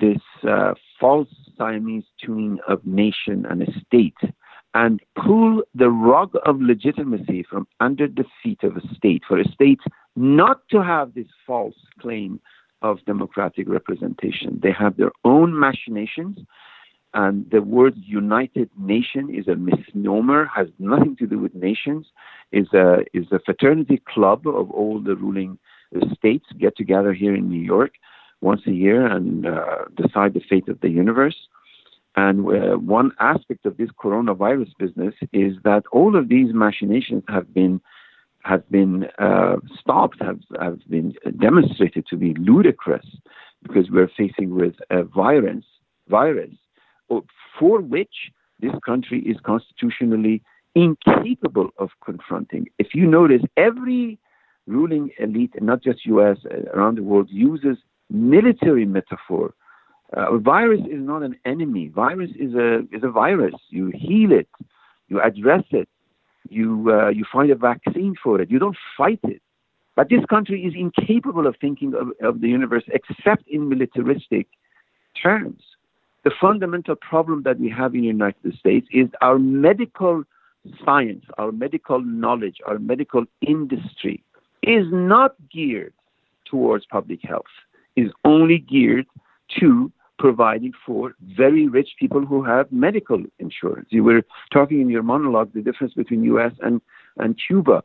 [0.00, 4.16] this uh, false Siamese tuning of nation and a state
[4.74, 9.48] and pull the rug of legitimacy from under the feet of a state for a
[9.48, 9.80] state
[10.16, 12.40] not to have this false claim
[12.80, 14.58] of democratic representation.
[14.62, 16.38] They have their own machinations
[17.14, 22.06] and the word United Nation is a misnomer, has nothing to do with nations,
[22.52, 25.58] is a, is a fraternity club of all the ruling
[26.14, 27.92] states get together here in New York
[28.40, 31.36] once a year and uh, decide the fate of the universe.
[32.16, 37.52] And uh, one aspect of this coronavirus business is that all of these machinations have
[37.54, 37.80] been
[38.44, 43.06] have been uh, stopped, have have been demonstrated to be ludicrous,
[43.62, 45.64] because we're facing with a virus
[46.08, 46.50] virus
[47.58, 48.14] for which
[48.60, 50.42] this country is constitutionally
[50.74, 52.66] incapable of confronting.
[52.78, 54.18] If you notice, every
[54.66, 56.38] ruling elite, not just U.S.
[56.44, 57.76] Uh, around the world, uses
[58.10, 59.54] military metaphor.
[60.14, 61.88] Uh, virus is not an enemy.
[61.88, 63.54] Virus is a is a virus.
[63.70, 64.48] You heal it,
[65.08, 65.88] you address it,
[66.48, 68.50] you uh, you find a vaccine for it.
[68.50, 69.42] You don't fight it.
[69.94, 74.48] But this country is incapable of thinking of, of the universe except in militaristic
[75.22, 75.62] terms
[76.24, 80.24] the fundamental problem that we have in the United States is our medical
[80.84, 84.22] science, our medical knowledge, our medical industry
[84.62, 85.92] is not geared
[86.44, 87.52] towards public health,
[87.96, 89.06] is only geared
[89.58, 93.88] to providing for very rich people who have medical insurance.
[93.90, 96.80] You were talking in your monologue the difference between US and,
[97.16, 97.82] and Cuba.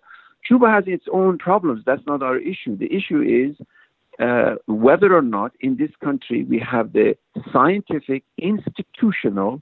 [0.48, 1.82] Cuba has its own problems.
[1.86, 2.78] That's not our issue.
[2.78, 3.58] The issue is
[4.20, 7.16] uh, whether or not in this country we have the
[7.54, 9.62] scientific, institutional,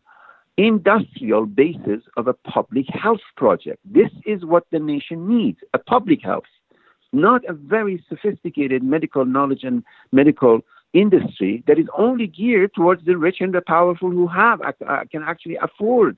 [0.57, 3.79] industrial basis of a public health project.
[3.83, 6.45] This is what the nation needs a public health,
[7.11, 10.61] not a very sophisticated medical knowledge and medical
[10.93, 15.23] industry that is only geared towards the rich and the powerful who have uh, can
[15.23, 16.17] actually afford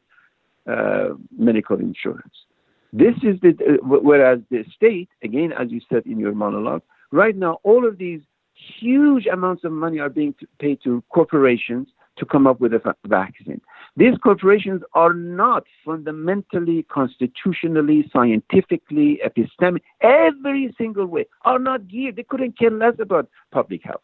[0.68, 2.36] uh, medical insurance.
[2.94, 7.36] This is the uh, whereas the state, again, as you said in your monologue, Right
[7.36, 8.22] now, all of these
[8.80, 13.62] huge amounts of money are being paid to corporations to come up with a vaccine.
[13.96, 22.16] These corporations are not fundamentally, constitutionally, scientifically, epistemic, every single way, are not geared.
[22.16, 24.02] They couldn't care less about public health.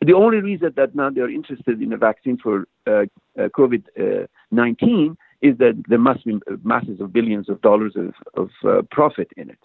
[0.00, 3.06] The only reason that now they're interested in a vaccine for uh,
[3.38, 8.50] uh, COVID 19 is that there must be masses of billions of dollars of, of
[8.64, 9.58] uh, profit in it.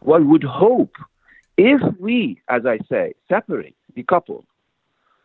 [0.00, 0.94] One would hope
[1.56, 4.44] if we, as I say, separate, decouple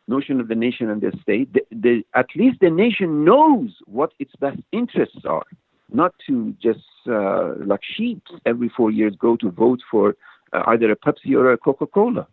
[0.07, 4.11] notion of the nation and the state, the, the, at least the nation knows what
[4.19, 5.45] its best interests are.
[5.93, 10.15] not to just uh, like sheep every four years go to vote for
[10.51, 12.27] uh, either a Pepsi or a Coca Cola.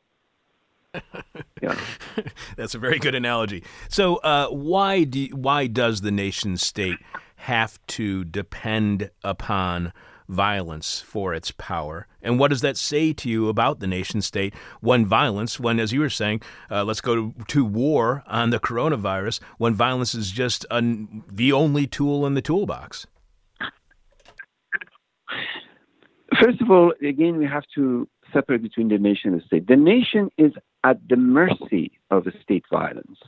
[1.63, 1.79] yeah,
[2.57, 3.63] that's a very good analogy.
[3.89, 6.99] So, uh, why do why does the nation state
[7.37, 9.93] have to depend upon
[10.31, 12.07] violence for its power?
[12.23, 15.93] And what does that say to you about the nation state when violence, when, as
[15.93, 20.31] you were saying, uh, let's go to, to, war on the coronavirus, when violence is
[20.31, 23.07] just an, the only tool in the toolbox?
[26.41, 29.67] First of all, again, we have to separate between the nation and the state.
[29.67, 30.53] The nation is
[30.85, 33.19] at the mercy of the state violence.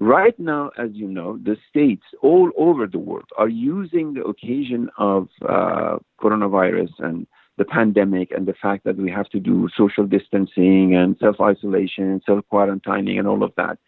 [0.00, 4.90] Right now, as you know, the states all over the world are using the occasion
[4.96, 10.06] of uh, coronavirus and the pandemic and the fact that we have to do social
[10.06, 13.78] distancing and self isolation, and self quarantining, and all of that.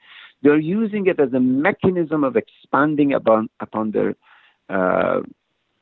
[0.42, 4.16] They're using it as a mechanism of expanding upon, upon their
[4.68, 5.20] uh,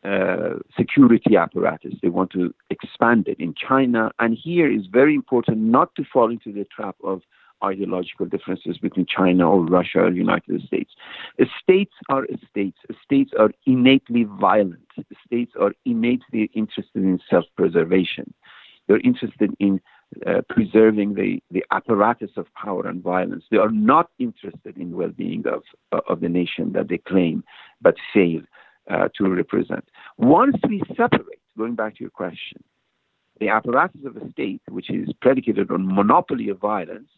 [0.04, 1.94] uh, security apparatus.
[2.02, 4.10] They want to expand it in China.
[4.18, 7.22] And here is very important not to fall into the trap of
[7.64, 10.92] ideological differences between China or Russia or the United States.
[11.62, 12.78] States are states.
[13.04, 14.86] States are innately violent.
[15.26, 18.32] States are innately interested in self-preservation.
[18.86, 19.80] They're interested in
[20.26, 23.44] uh, preserving the, the apparatus of power and violence.
[23.50, 25.62] They are not interested in well-being of,
[26.08, 27.44] of the nation that they claim
[27.82, 28.40] but fail
[28.90, 29.84] uh, to represent.
[30.16, 32.64] Once we separate, going back to your question,
[33.38, 37.08] the apparatus of a state, which is predicated on monopoly of violence,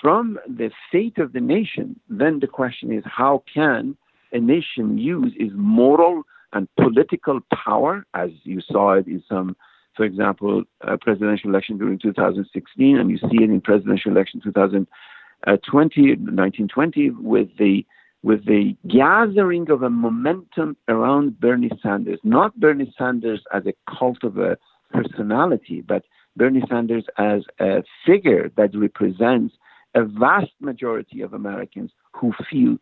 [0.00, 3.96] from the fate of the nation, then the question is how can
[4.32, 9.56] a nation use its moral and political power, as you saw it in some,
[9.96, 16.00] for example, uh, presidential election during 2016, and you see it in presidential election 2020,
[16.02, 17.84] 1920, with the
[18.22, 24.22] with the gathering of a momentum around Bernie Sanders, not Bernie Sanders as a cult
[24.24, 24.58] of a
[24.92, 26.04] personality, but
[26.36, 29.54] Bernie Sanders as a figure that represents
[29.94, 32.76] a vast majority of Americans who feel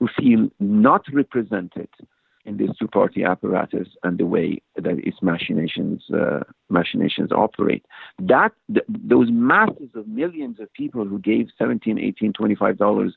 [0.00, 1.88] who feel not represented
[2.46, 7.84] in this two-party apparatus and the way that its machinations uh, machinations operate.
[8.18, 13.14] That th- those masses of millions of people who gave 17, 18, 25 dollars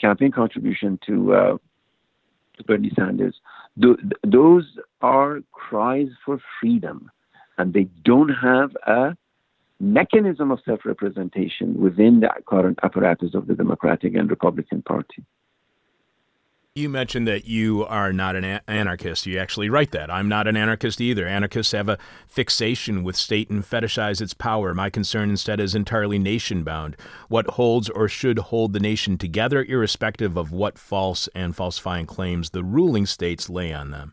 [0.00, 1.56] campaign contribution to, uh,
[2.56, 3.36] to Bernie Sanders,
[3.80, 4.64] th- those
[5.02, 7.10] are cries for freedom,
[7.58, 9.16] and they don't have a
[9.80, 15.24] mechanism of self representation within the current apparatus of the Democratic and Republican Party.
[16.76, 19.26] You mentioned that you are not an anarchist.
[19.26, 20.10] You actually write that.
[20.10, 21.24] I'm not an anarchist either.
[21.24, 24.74] Anarchists have a fixation with state and fetishize its power.
[24.74, 26.96] My concern instead is entirely nation bound.
[27.28, 32.50] What holds or should hold the nation together, irrespective of what false and falsifying claims
[32.50, 34.12] the ruling states lay on them.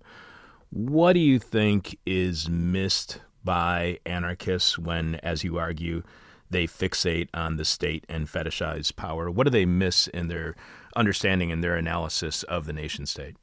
[0.70, 6.04] What do you think is missed by anarchists when, as you argue,
[6.50, 9.32] they fixate on the state and fetishize power?
[9.32, 10.56] What do they miss in their
[10.96, 13.36] understanding and their analysis of the nation state?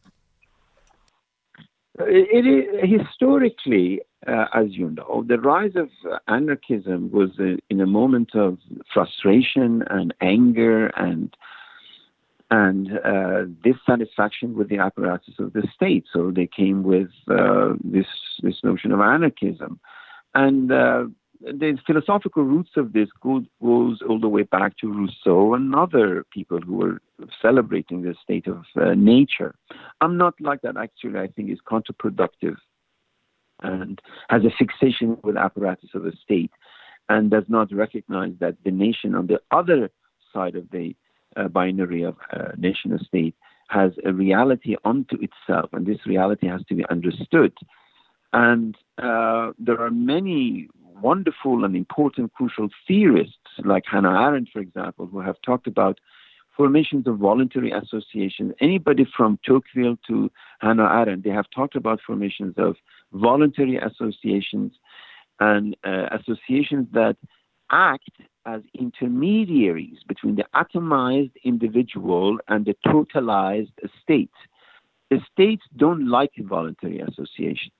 [2.01, 5.89] It, it, historically, uh, as you know, the rise of
[6.29, 8.59] anarchism was uh, in a moment of
[8.93, 11.35] frustration and anger and
[12.51, 16.07] and uh, dissatisfaction with the apparatus of the state.
[16.13, 18.07] So they came with uh, this
[18.43, 19.79] this notion of anarchism,
[20.35, 21.05] and uh,
[21.41, 26.25] the philosophical roots of this goes, goes all the way back to Rousseau and other
[26.33, 27.01] people who were
[27.41, 29.55] celebrating the state of uh, nature.
[30.01, 30.77] I'm not like that.
[30.77, 32.57] Actually, I think is counterproductive
[33.63, 36.51] and has a fixation with apparatus of the state
[37.09, 39.91] and does not recognize that the nation on the other
[40.33, 40.95] side of the
[41.37, 43.35] uh, binary of uh, nation state
[43.69, 47.53] has a reality unto itself, and this reality has to be understood.
[48.33, 55.07] And uh, there are many wonderful and important, crucial theorists like Hannah Arendt, for example,
[55.07, 55.99] who have talked about
[56.57, 58.53] formations of voluntary associations.
[58.61, 62.77] Anybody from Tocqueville to Hannah Arendt, they have talked about formations of
[63.13, 64.73] voluntary associations
[65.41, 67.17] and uh, associations that
[67.71, 68.11] act
[68.47, 74.31] as intermediaries between the atomized individual and the totalized state.
[75.11, 77.73] The states don't like voluntary associations.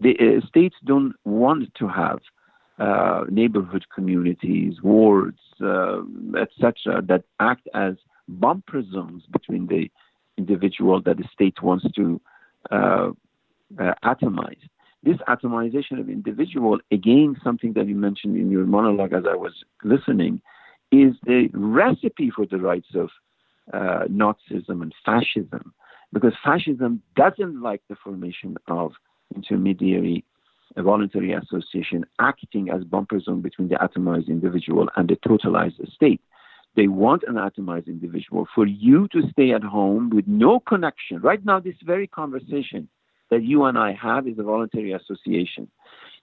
[0.00, 2.18] The uh, states don't want to have
[2.78, 6.00] uh, neighborhood communities, wards, uh,
[6.38, 7.94] etc., that act as
[8.28, 9.90] bumper zones between the
[10.36, 12.20] individual that the state wants to
[12.72, 13.10] uh,
[13.78, 14.58] uh, atomize.
[15.04, 19.52] This atomization of individual, again, something that you mentioned in your monologue as I was
[19.82, 20.40] listening,
[20.90, 23.10] is the recipe for the rights of
[23.72, 25.74] uh, Nazism and fascism.
[26.12, 28.92] because fascism doesn't like the formation of
[29.34, 30.24] intermediary
[30.76, 36.20] a voluntary association acting as bumper zone between the atomized individual and the totalized state.
[36.76, 41.20] They want an atomized individual for you to stay at home with no connection.
[41.20, 42.88] Right now, this very conversation
[43.34, 45.68] that you and I have is a voluntary association.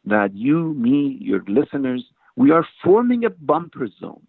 [0.06, 2.04] That you, me, your listeners,
[2.38, 4.26] we are forming a bumper zone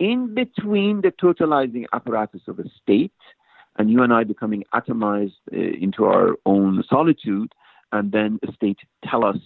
[0.00, 3.12] in between the totalizing apparatus of a state
[3.76, 7.52] and you and I becoming atomized uh, into our own solitude,
[7.92, 9.36] and then the state tell us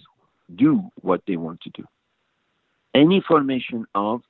[0.55, 1.83] do what they want to do.
[2.95, 4.21] Any formation of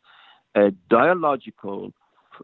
[0.56, 1.94] a dialogical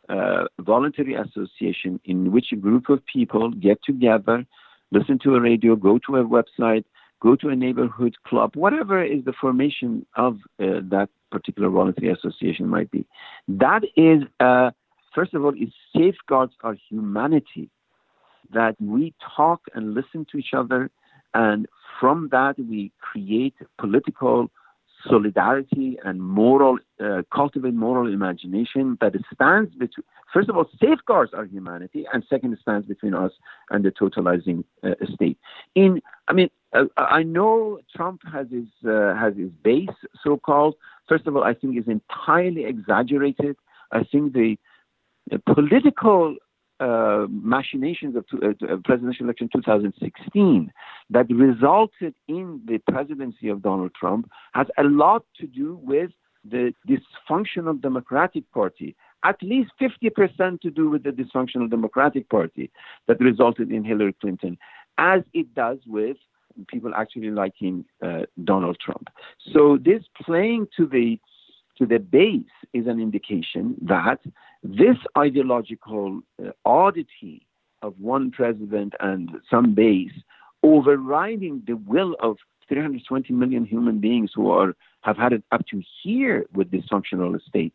[0.07, 4.45] uh, voluntary association in which a group of people get together,
[4.91, 6.85] listen to a radio, go to a website,
[7.21, 12.67] go to a neighborhood club, whatever is the formation of uh, that particular voluntary association
[12.67, 13.05] might be.
[13.47, 14.71] That is, uh,
[15.13, 17.69] first of all, it safeguards our humanity
[18.53, 20.89] that we talk and listen to each other,
[21.33, 21.67] and
[21.99, 24.49] from that we create political
[25.07, 31.45] solidarity and moral, uh, cultivate moral imagination that stands between, first of all, safeguards our
[31.45, 33.31] humanity, and second, stands between us
[33.69, 35.37] and the totalizing uh, state.
[35.75, 39.87] In, I mean, uh, I know Trump has his uh, has his base,
[40.23, 40.75] so-called.
[41.07, 43.55] First of all, I think is entirely exaggerated.
[43.91, 44.57] I think the,
[45.31, 46.35] the political
[46.80, 50.71] uh, machinations of uh, presidential election 2016
[51.09, 56.11] that resulted in the presidency of Donald Trump has a lot to do with
[56.45, 62.71] the dysfunctional Democratic Party, at least 50% to do with the dysfunctional Democratic Party
[63.07, 64.57] that resulted in Hillary Clinton,
[64.97, 66.17] as it does with
[66.67, 69.09] people actually liking uh, Donald Trump.
[69.53, 71.19] So this playing to the
[71.77, 74.19] to the base is an indication that
[74.64, 77.45] this ideological uh, oddity
[77.82, 80.12] of one president and some base
[80.64, 82.38] overriding the will of
[82.68, 87.74] 320 million human beings who are have had it up to here with dysfunctional state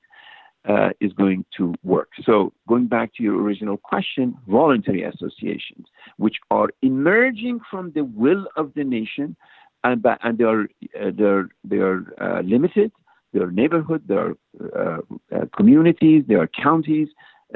[0.68, 2.10] uh, is going to work.
[2.22, 8.46] So, going back to your original question, voluntary associations, which are emerging from the will
[8.56, 9.36] of the nation,
[9.82, 12.92] and, and they are uh, they're they are uh, limited
[13.34, 14.34] there neighborhood, their
[14.74, 14.98] uh,
[15.34, 17.08] uh, communities, their counties,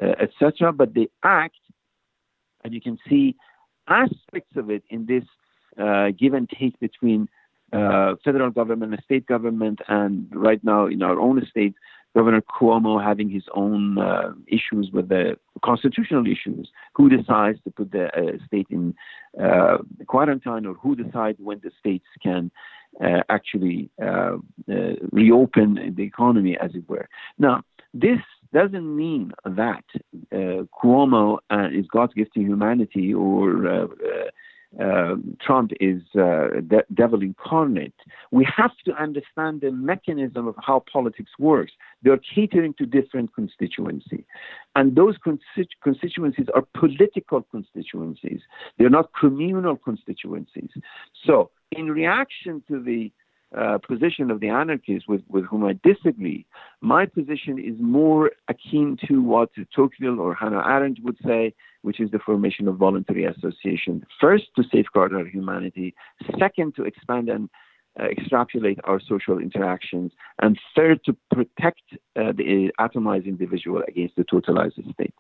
[0.03, 0.72] uh, etc.
[0.72, 1.57] But they act,
[2.62, 3.37] and you can see
[3.89, 5.24] aspects of it in this
[5.83, 7.29] uh, give and take between
[7.72, 11.74] uh, federal government and state government, and right now in our own state,
[12.16, 16.70] Governor Cuomo having his own uh, issues with the constitutional issues.
[16.95, 18.95] Who decides to put the uh, state in
[19.41, 22.51] uh, quarantine, or who decides when the states can
[23.03, 24.36] uh, actually uh,
[24.70, 24.74] uh,
[25.12, 27.09] reopen the economy, as it were.
[27.39, 27.62] Now,
[27.95, 28.18] this
[28.53, 29.84] doesn't mean that
[30.32, 31.39] Cuomo
[31.72, 33.89] is God's gift to humanity or
[34.78, 37.95] uh, Trump is uh, de- devil incarnate.
[38.30, 41.72] We have to understand the mechanism of how politics works.
[42.03, 44.24] They're catering to different constituencies,
[44.76, 45.16] and those
[45.82, 48.41] constituencies are political constituencies.
[48.78, 50.70] They're not communal constituencies.
[51.24, 53.12] So, in reaction to the
[53.56, 56.44] uh, position of the anarchists with, with whom I disagree.
[56.82, 62.10] My position is more akin to what Tocqueville or Hannah Arendt would say, which is
[62.10, 64.04] the formation of voluntary association.
[64.20, 65.94] First, to safeguard our humanity.
[66.38, 67.48] Second, to expand and
[67.98, 70.12] uh, extrapolate our social interactions.
[70.40, 71.82] And third, to protect
[72.16, 75.14] uh, the atomized individual against the totalized state.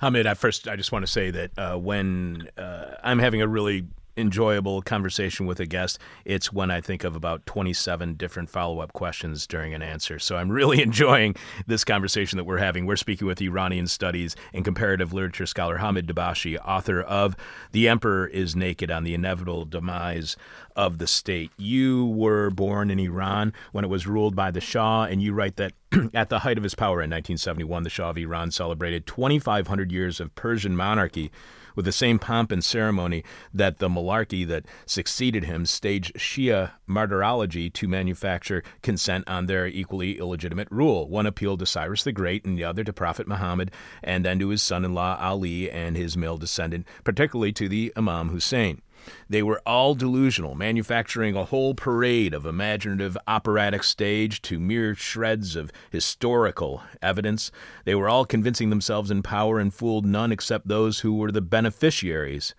[0.00, 3.48] Hamid, at first, I just want to say that uh, when uh, I'm having a
[3.48, 3.86] really
[4.16, 8.92] enjoyable conversation with a guest, it's when I think of about 27 different follow up
[8.92, 10.18] questions during an answer.
[10.18, 11.34] So I'm really enjoying
[11.66, 12.86] this conversation that we're having.
[12.86, 17.36] We're speaking with Iranian studies and comparative literature scholar Hamid Dabashi, author of
[17.72, 20.36] The Emperor is Naked on the Inevitable Demise
[20.76, 21.50] of the State.
[21.56, 25.56] You were born in Iran when it was ruled by the Shah, and you write
[25.56, 25.72] that
[26.14, 30.20] at the height of his power in 1971, the Shah of Iran celebrated 2,500 years
[30.20, 31.30] of Persian monarchy
[31.74, 37.70] with the same pomp and ceremony that the monarchy that succeeded him staged Shia martyrology
[37.70, 41.08] to manufacture consent on their equally illegitimate rule.
[41.08, 43.70] One appealed to Cyrus the Great and the other to Prophet Muhammad,
[44.02, 47.92] and then to his son in law Ali and his male descendant, particularly to the
[47.96, 48.82] Imam Hussein.
[49.28, 55.56] They were all delusional, manufacturing a whole parade of imaginative operatic stage to mere shreds
[55.56, 57.50] of historical evidence.
[57.84, 61.40] They were all convincing themselves in power and fooled none except those who were the
[61.40, 62.54] beneficiaries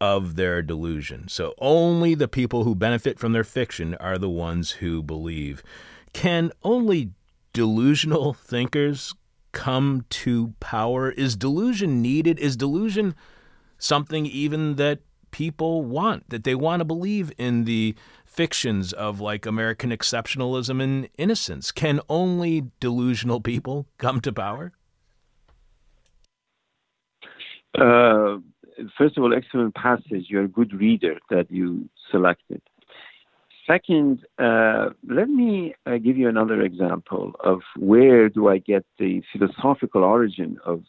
[0.00, 1.28] of their delusion.
[1.28, 5.62] So only the people who benefit from their fiction are the ones who believe.
[6.12, 7.10] Can only
[7.52, 9.14] delusional thinkers
[9.52, 11.10] come to power?
[11.10, 12.38] Is delusion needed?
[12.38, 13.14] Is delusion
[13.78, 15.00] something even that
[15.36, 21.10] people want, that they want to believe in the fictions of like American exceptionalism and
[21.18, 21.70] innocence.
[21.70, 24.72] Can only delusional people come to power?
[27.78, 28.38] Uh,
[28.96, 30.24] first of all, excellent passage.
[30.30, 32.62] You're a good reader that you selected.
[33.66, 39.22] Second, uh, let me uh, give you another example of where do I get the
[39.32, 40.82] philosophical origin of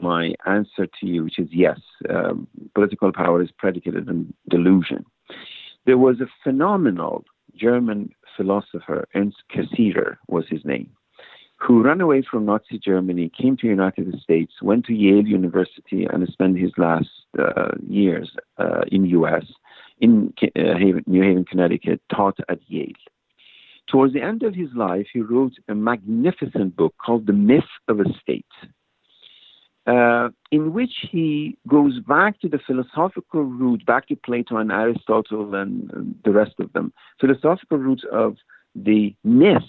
[0.00, 1.78] my answer to you, which is yes,
[2.08, 5.04] um, political power is predicated on delusion.
[5.86, 7.24] There was a phenomenal
[7.54, 10.90] German philosopher, Ernst Cassirer was his name,
[11.58, 16.06] who ran away from Nazi Germany, came to the United States, went to Yale University,
[16.10, 19.44] and spent his last uh, years uh, in U.S.
[20.00, 22.88] in uh, Haven, New Haven, Connecticut, taught at Yale.
[23.86, 28.00] Towards the end of his life, he wrote a magnificent book called The Myth of
[28.00, 28.46] a State
[29.86, 35.54] uh, in which he goes back to the philosophical root, back to Plato and Aristotle
[35.54, 38.36] and, the rest of them, philosophical roots of
[38.74, 39.62] the myth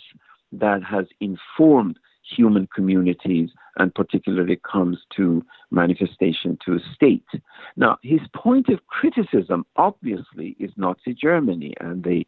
[0.52, 2.00] that has informed
[2.36, 7.28] human communities and particularly comes to manifestation to a state.
[7.76, 12.26] Now, his point of criticism obviously is Nazi Germany and the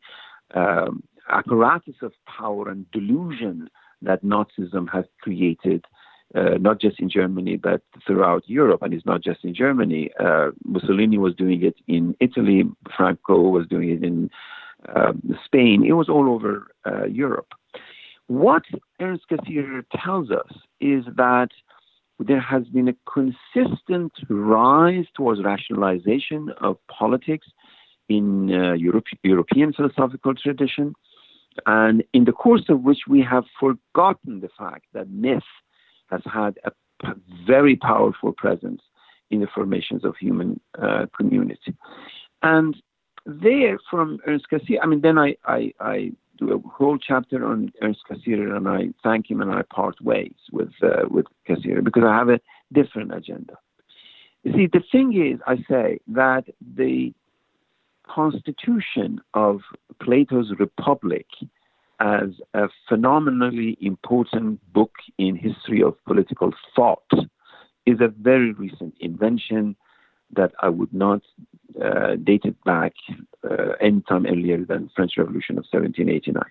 [0.53, 3.69] um, apparatus of power and delusion
[4.01, 5.85] that Nazism has created
[6.35, 8.81] uh, not just in Germany, but throughout Europe.
[8.81, 10.11] And it's not just in Germany.
[10.19, 12.63] Uh, Mussolini was doing it in Italy,
[12.95, 14.29] Franco was doing it in
[14.95, 15.85] um, Spain.
[15.85, 17.53] It was all over uh, Europe.
[18.27, 18.63] What
[18.99, 20.51] Ernst Cassirer tells us
[20.81, 21.49] is that
[22.19, 27.47] there has been a consistent rise towards rationalization of politics
[28.09, 30.93] in uh, Europe, European philosophical tradition,
[31.65, 35.43] and in the course of which we have forgotten the fact that myth
[36.09, 38.81] has had a p- very powerful presence
[39.29, 41.75] in the formations of human uh, community.
[42.43, 42.75] And
[43.25, 47.71] there, from Ernst Cassirer, I mean, then I, I, I, do a whole chapter on
[47.81, 52.03] Ernst Cassirer and I thank him and I part ways with, uh, with Cassirer because
[52.05, 52.39] I have a
[52.71, 53.55] different agenda.
[54.43, 56.43] You see, the thing is, I say that
[56.75, 57.11] the
[58.07, 59.61] constitution of
[59.99, 61.25] Plato's Republic
[61.99, 67.09] as a phenomenally important book in history of political thought
[67.85, 69.75] is a very recent invention
[70.35, 71.21] that I would not
[71.81, 72.93] uh, date it back
[73.49, 76.43] uh, any time earlier than French Revolution of 1789.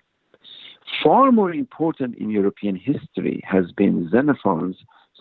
[1.03, 4.77] Far more important in European history has been Xenophon's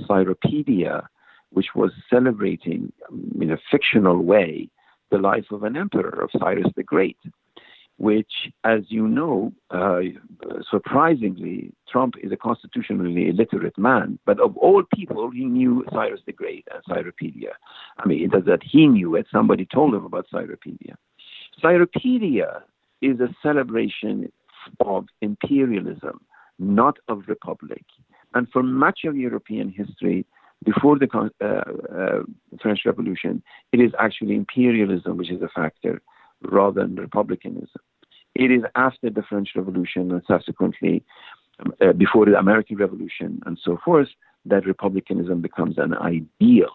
[0.08, 1.06] Cyropedia,
[1.50, 2.92] which was celebrating
[3.40, 4.68] in a fictional way
[5.10, 7.18] the life of an emperor, of Cyrus the Great
[7.98, 10.00] which, as you know, uh,
[10.70, 14.18] surprisingly, Trump is a constitutionally illiterate man.
[14.26, 17.52] But of all people, he knew Cyrus the Great and Cyropaedia.
[17.98, 20.94] I mean, it does that he knew it, somebody told him about Cyropaedia.
[21.62, 22.62] Cyropaedia
[23.00, 24.30] is a celebration
[24.80, 26.20] of imperialism,
[26.58, 27.84] not of republic.
[28.34, 30.26] And for much of European history,
[30.64, 31.08] before the
[31.40, 32.22] uh, uh,
[32.60, 33.42] French Revolution,
[33.72, 36.02] it is actually imperialism which is a factor
[36.50, 37.80] rather than republicanism.
[38.34, 41.04] It is after the French Revolution and subsequently
[41.60, 44.08] um, uh, before the American Revolution and so forth
[44.44, 46.70] that republicanism becomes an ideal.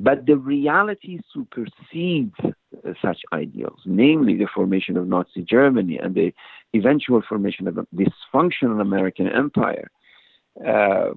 [0.00, 2.48] But the reality supersedes uh,
[3.00, 6.34] such ideals, namely the formation of Nazi Germany and the
[6.74, 9.90] eventual formation of a dysfunctional American empire.
[10.66, 11.10] Uh,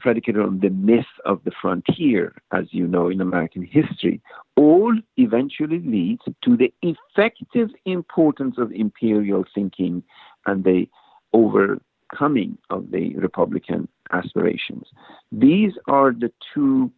[0.00, 4.20] predicated on the myth of the frontier, as you know in American history,
[4.56, 10.02] all eventually leads to the effective importance of imperial thinking
[10.46, 10.86] and the
[11.32, 14.86] overcoming of the Republican aspirations.
[15.30, 16.92] These are the two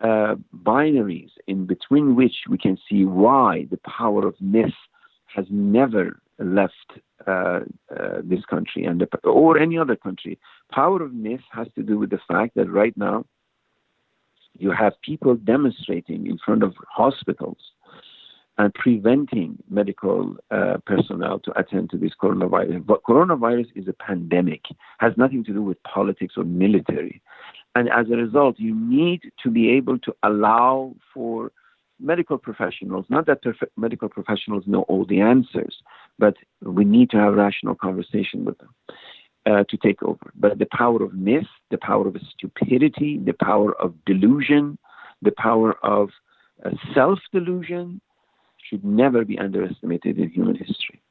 [0.00, 4.74] uh, binaries in between which we can see why the power of myth
[5.26, 7.60] has never left uh,
[7.96, 10.38] uh, this country and the, or any other country.
[10.72, 13.24] Power of myth has to do with the fact that right now
[14.58, 17.58] you have people demonstrating in front of hospitals
[18.58, 22.84] and preventing medical uh, personnel to attend to this coronavirus.
[22.84, 24.62] But coronavirus is a pandemic,
[24.98, 27.22] has nothing to do with politics or military.
[27.74, 31.52] And as a result, you need to be able to allow for
[31.98, 35.76] medical professionals, not that perf- medical professionals know all the answers,
[36.18, 38.70] but we need to have rational conversation with them
[39.46, 40.32] uh, to take over.
[40.34, 44.78] But the power of myth, the power of stupidity, the power of delusion,
[45.22, 46.10] the power of
[46.64, 48.00] uh, self delusion
[48.68, 51.02] should never be underestimated in human history.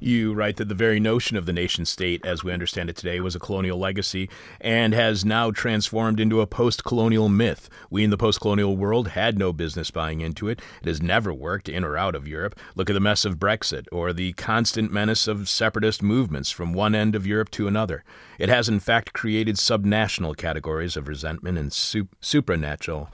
[0.00, 3.20] You write that the very notion of the nation state, as we understand it today,
[3.20, 4.28] was a colonial legacy
[4.60, 7.68] and has now transformed into a post colonial myth.
[7.90, 10.60] We in the post colonial world had no business buying into it.
[10.82, 12.58] It has never worked in or out of Europe.
[12.74, 16.94] Look at the mess of Brexit or the constant menace of separatist movements from one
[16.94, 18.04] end of Europe to another.
[18.38, 23.08] It has, in fact, created subnational categories of resentment and sup- supranatural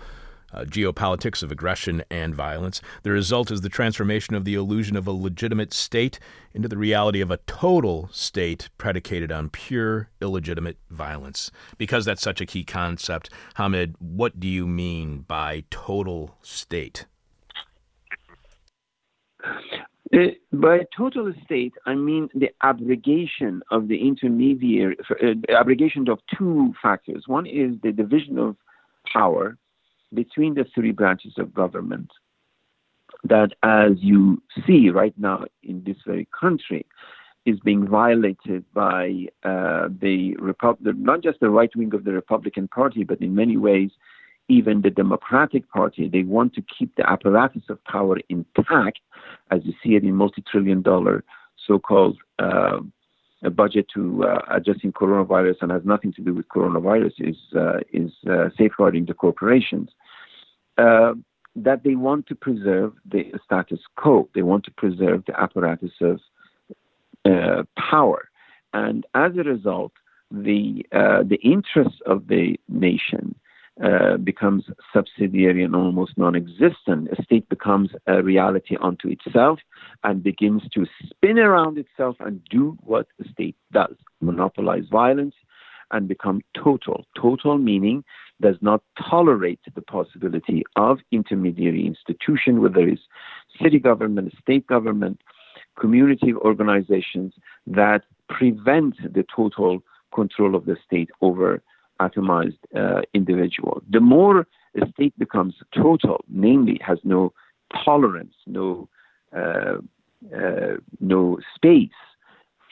[0.55, 2.81] uh, geopolitics of aggression and violence.
[3.03, 6.19] The result is the transformation of the illusion of a legitimate state
[6.53, 11.51] into the reality of a total state predicated on pure illegitimate violence.
[11.77, 17.07] Because that's such a key concept, Hamid, what do you mean by total state?
[20.15, 20.19] Uh,
[20.53, 27.25] by total state, I mean the abrogation of the intermediary, uh, abrogation of two factors.
[27.27, 28.57] One is the division of
[29.13, 29.57] power
[30.13, 32.11] between the three branches of government
[33.25, 36.87] that, as you see right now in this very country,
[37.47, 42.69] is being violated by uh, the Republic, not just the right wing of the Republican
[42.69, 43.91] Party, but in many ways,
[44.49, 46.09] even the Democratic Party.
[46.09, 49.01] They want to keep the apparatus of power intact,
[49.51, 51.25] as you see it in multi trillion dollar
[51.67, 52.79] so called uh,
[53.51, 58.13] budget to uh, addressing coronavirus and has nothing to do with coronavirus is, uh, is
[58.29, 59.91] uh, safeguarding the corporations
[61.57, 64.29] that they want to preserve the status quo.
[64.35, 66.19] They want to preserve the apparatus of
[67.79, 68.29] power,
[68.73, 69.93] and as a result,
[70.33, 73.37] the the interests of the nation
[73.83, 77.09] uh, becomes subsidiary and almost non-existent.
[77.11, 79.59] A state becomes a reality unto itself
[80.05, 85.35] and begins to spin around itself and do what the state does: monopolize violence
[85.91, 87.05] and become total.
[87.21, 88.05] Total meaning
[88.41, 93.03] does not tolerate the possibility of intermediary institution, whether it's
[93.61, 95.21] city government, state government,
[95.79, 97.35] community organizations
[97.67, 99.83] that prevent the total
[100.15, 101.63] control of the state over
[102.07, 103.75] atomized uh, individual.
[103.97, 104.47] The more
[104.81, 107.33] a state becomes total, namely has no
[107.85, 108.89] tolerance, no
[109.41, 109.79] uh,
[110.35, 112.01] uh, no space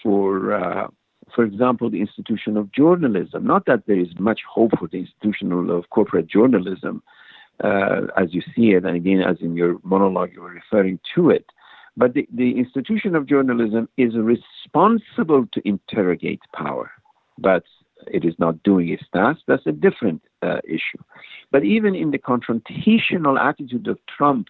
[0.03, 0.89] for uh,
[1.35, 3.47] for example, the institution of journalism.
[3.47, 7.03] Not that there is much hope for the institution of corporate journalism,
[7.65, 11.31] uh, as you see it, and again, as in your monologue, you were referring to
[11.31, 11.47] it.
[11.97, 16.91] But the, the institution of journalism is responsible to interrogate power,
[17.39, 17.65] but
[18.07, 19.41] it is not doing its task.
[19.47, 21.03] That's a different uh, issue.
[21.51, 24.49] But even in the confrontational attitude of Trump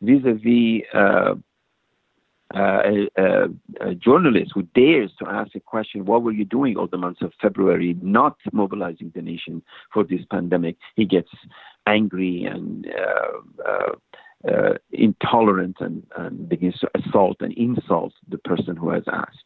[0.00, 1.34] vis a vis uh,
[2.54, 3.08] a,
[3.80, 7.22] a, journalist who dares to ask a question, what were you doing all the months
[7.22, 11.30] of February, not mobilizing the nation for this pandemic, he gets
[11.86, 18.76] angry and uh, uh, uh, intolerant and, and, begins to assault and insult the person
[18.76, 19.44] who has asked.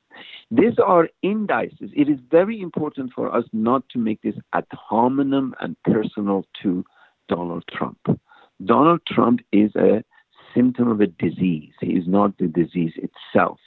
[0.50, 1.90] These are indices.
[1.94, 6.84] It is very important for us not to make this ad hominem and personal to
[7.28, 7.98] Donald Trump.
[8.64, 10.02] Donald Trump is a
[10.54, 11.72] symptom of a disease.
[11.80, 13.58] He is not the disease itself.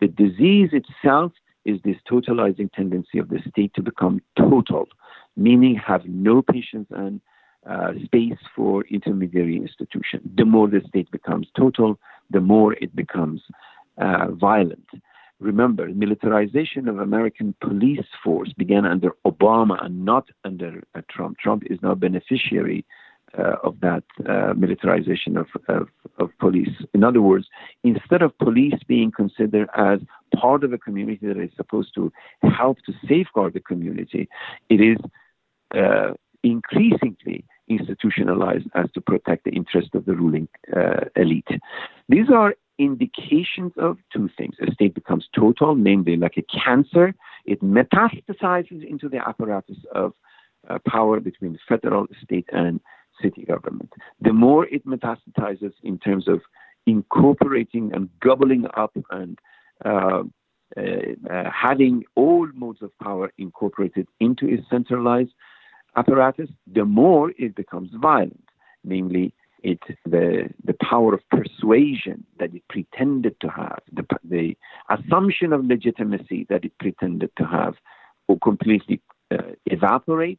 [0.00, 1.32] The disease itself
[1.64, 4.88] is this totalizing tendency of the state to become total,
[5.36, 7.20] meaning have no patience and
[7.68, 10.20] uh, space for intermediary institution.
[10.36, 11.98] The more the state becomes total,
[12.30, 13.42] the more it becomes
[13.98, 14.86] uh, violent.
[15.38, 21.38] Remember, militarization of American police force began under Obama and not under uh, Trump.
[21.38, 22.86] Trump is now beneficiary
[23.38, 26.70] uh, of that uh, militarization of, of, of, police.
[26.94, 27.46] In other words,
[27.84, 30.00] instead of police being considered as
[30.34, 32.10] part of a community that is supposed to
[32.42, 34.28] help to safeguard the community,
[34.70, 34.96] it is
[35.76, 41.48] uh, increasingly institutionalized as to protect the interest of the ruling uh, elite.
[42.08, 44.54] These are indications of two things.
[44.60, 47.14] A state becomes total, namely like a cancer.
[47.44, 50.12] It metastasizes into the apparatus of
[50.68, 52.80] uh, power between federal, state, and
[53.22, 53.92] city government.
[54.20, 56.40] The more it metastasizes in terms of
[56.86, 59.38] incorporating and gobbling up and
[59.84, 60.22] uh,
[60.76, 60.80] uh,
[61.30, 65.30] uh, having all modes of power incorporated into its centralized
[65.96, 68.48] apparatus, the more it becomes violent,
[68.84, 69.32] namely
[69.66, 74.56] it, the, the power of persuasion that it pretended to have, the, the
[74.88, 77.74] assumption of legitimacy that it pretended to have,
[78.28, 79.00] will completely
[79.32, 80.38] uh, evaporate.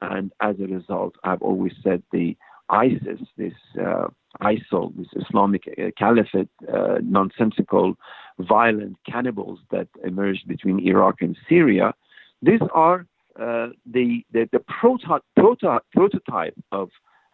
[0.00, 2.36] And as a result, I've always said the
[2.68, 4.08] ISIS, this uh,
[4.42, 7.94] ISIL, this Islamic uh, Caliphate, uh, nonsensical,
[8.40, 11.94] violent cannibals that emerged between Iraq and Syria,
[12.42, 13.06] these are
[13.40, 16.90] uh, the, the, the proto- proto- prototype of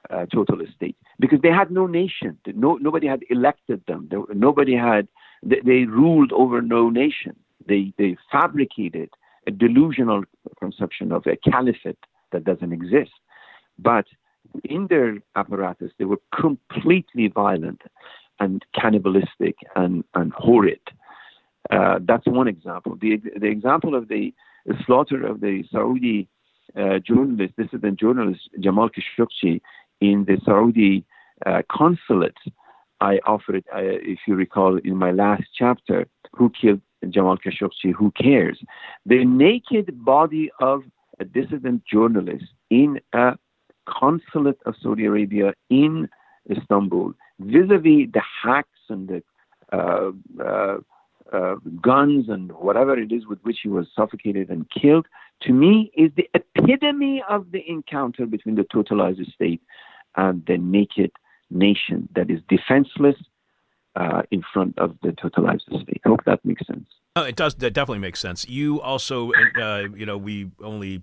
[0.09, 0.26] uh,
[0.74, 2.38] state because they had no nation.
[2.46, 4.09] No, nobody had elected them.
[4.11, 5.09] There, nobody had
[5.42, 7.36] they, they ruled over no nation.
[7.66, 9.11] They, they fabricated
[9.46, 10.24] a delusional
[10.59, 11.98] conception of a caliphate
[12.32, 13.12] that doesn't exist.
[13.78, 14.07] But
[14.64, 17.82] in their apparatus, they were completely violent
[18.38, 20.80] and cannibalistic and, and horrid.
[21.70, 22.96] Uh, that's one example.
[23.01, 24.34] The, the example of the,
[24.66, 26.28] the slaughter of the Saudi
[26.76, 29.61] uh, journalist, dissident journalist Jamal Khashoggi
[30.01, 31.05] in the Saudi
[31.46, 32.36] uh, consulate,
[33.01, 37.94] I offered, uh, if you recall, in my last chapter, who killed Jamal Khashoggi?
[37.96, 38.59] Who cares?
[39.07, 40.82] The naked body of
[41.18, 43.36] a dissident journalist in a
[43.88, 46.09] consulate of Saudi Arabia in
[46.51, 49.22] Istanbul, vis-a-vis the hacks and the
[49.72, 50.11] uh,
[50.42, 50.78] uh,
[51.32, 55.07] uh, guns and whatever it is with which he was suffocated and killed,
[55.43, 59.62] to me is the epitome of the encounter between the totalized state
[60.16, 61.12] and the naked
[61.51, 63.16] nation that is defenseless
[63.97, 66.01] uh, in front of the totalized state.
[66.05, 66.86] I hope that makes sense.
[67.16, 67.55] Oh, it does.
[67.57, 68.49] That definitely makes sense.
[68.49, 71.03] You also, uh, you know, we only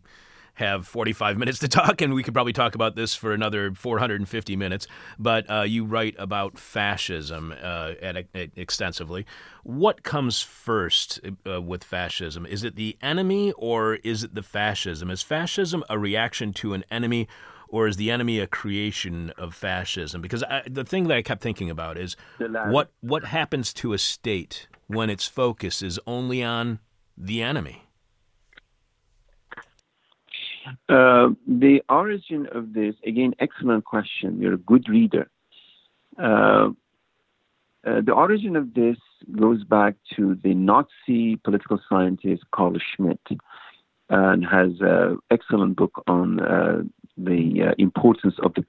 [0.58, 4.56] have 45 minutes to talk, and we could probably talk about this for another 450
[4.56, 4.88] minutes.
[5.18, 9.26] But uh, you write about fascism uh, at, at, extensively.
[9.64, 12.46] What comes first uh, with fascism?
[12.46, 15.12] Is it the enemy or is it the fascism?
[15.12, 17.28] Is fascism a reaction to an enemy?
[17.70, 20.22] Or is the enemy a creation of fascism?
[20.22, 23.98] Because I, the thing that I kept thinking about is what what happens to a
[23.98, 26.80] state when its focus is only on
[27.18, 27.87] the enemy?
[30.90, 34.40] Uh, the origin of this, again, excellent question.
[34.42, 35.30] You're a good reader.
[36.18, 36.70] Uh,
[37.86, 38.98] uh, the origin of this
[39.40, 43.20] goes back to the Nazi political scientist Carl Schmitt
[44.10, 46.82] and has an excellent book on uh,
[47.18, 48.66] the uh, importance of the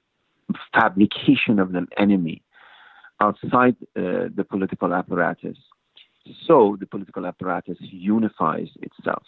[0.73, 2.41] fabrication of an enemy
[3.21, 5.57] outside the political apparatus.
[6.47, 9.23] So the political apparatus unifies itself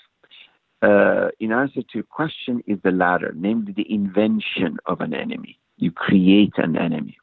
[0.81, 5.59] uh, in answer to your question, is the latter, namely the invention of an enemy.
[5.77, 7.17] You create an enemy.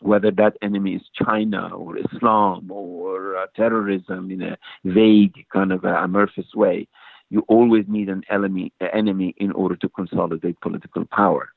[0.00, 5.84] Whether that enemy is China or Islam or uh, terrorism in a vague kind of
[5.84, 6.88] amorphous way,
[7.30, 11.52] you always need an enemy, enemy in order to consolidate political power.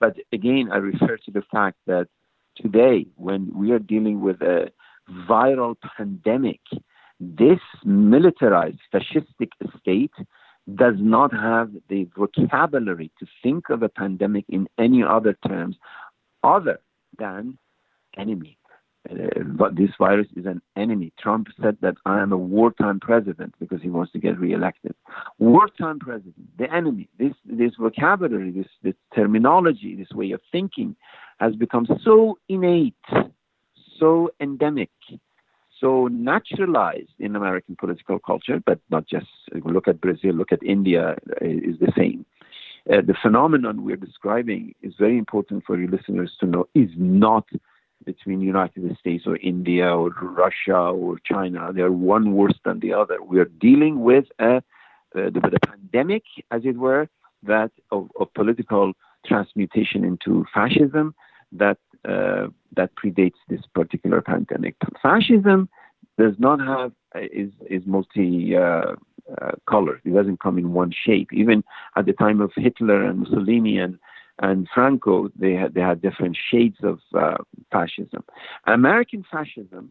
[0.00, 2.08] But again, I refer to the fact that
[2.56, 4.72] today, when we are dealing with a
[5.28, 6.60] viral pandemic,
[7.20, 9.50] this militarized fascistic
[9.80, 10.12] state
[10.74, 15.76] does not have the vocabulary to think of a pandemic in any other terms
[16.42, 16.80] other
[17.18, 17.56] than
[18.16, 18.58] enemy.
[19.08, 21.12] Uh, but this virus is an enemy.
[21.18, 24.94] Trump said that I am a wartime president because he wants to get reelected.
[25.38, 27.08] Wartime president, the enemy.
[27.16, 30.96] This this vocabulary, this this terminology, this way of thinking,
[31.38, 32.94] has become so innate,
[34.00, 34.90] so endemic
[35.80, 39.26] so naturalized in American political culture, but not just
[39.64, 42.24] look at Brazil, look at India, uh, is the same.
[42.90, 47.46] Uh, the phenomenon we're describing is very important for your listeners to know is not
[48.04, 51.72] between United States or India or Russia or China.
[51.74, 53.20] They're one worse than the other.
[53.22, 54.60] We are dealing with a, uh,
[55.14, 57.08] the, the pandemic, as it were,
[57.42, 58.92] that of, of political
[59.26, 61.14] transmutation into fascism
[61.52, 62.46] that uh,
[62.76, 64.76] that predates this particular pandemic.
[65.02, 65.68] Fascism
[66.18, 68.94] does not have is is multi uh,
[69.40, 70.00] uh, color.
[70.04, 71.32] It doesn't come in one shape.
[71.32, 71.64] Even
[71.96, 73.98] at the time of Hitler and Mussolini and
[74.38, 77.38] and Franco, they had they had different shades of uh,
[77.72, 78.22] fascism.
[78.66, 79.90] American fascism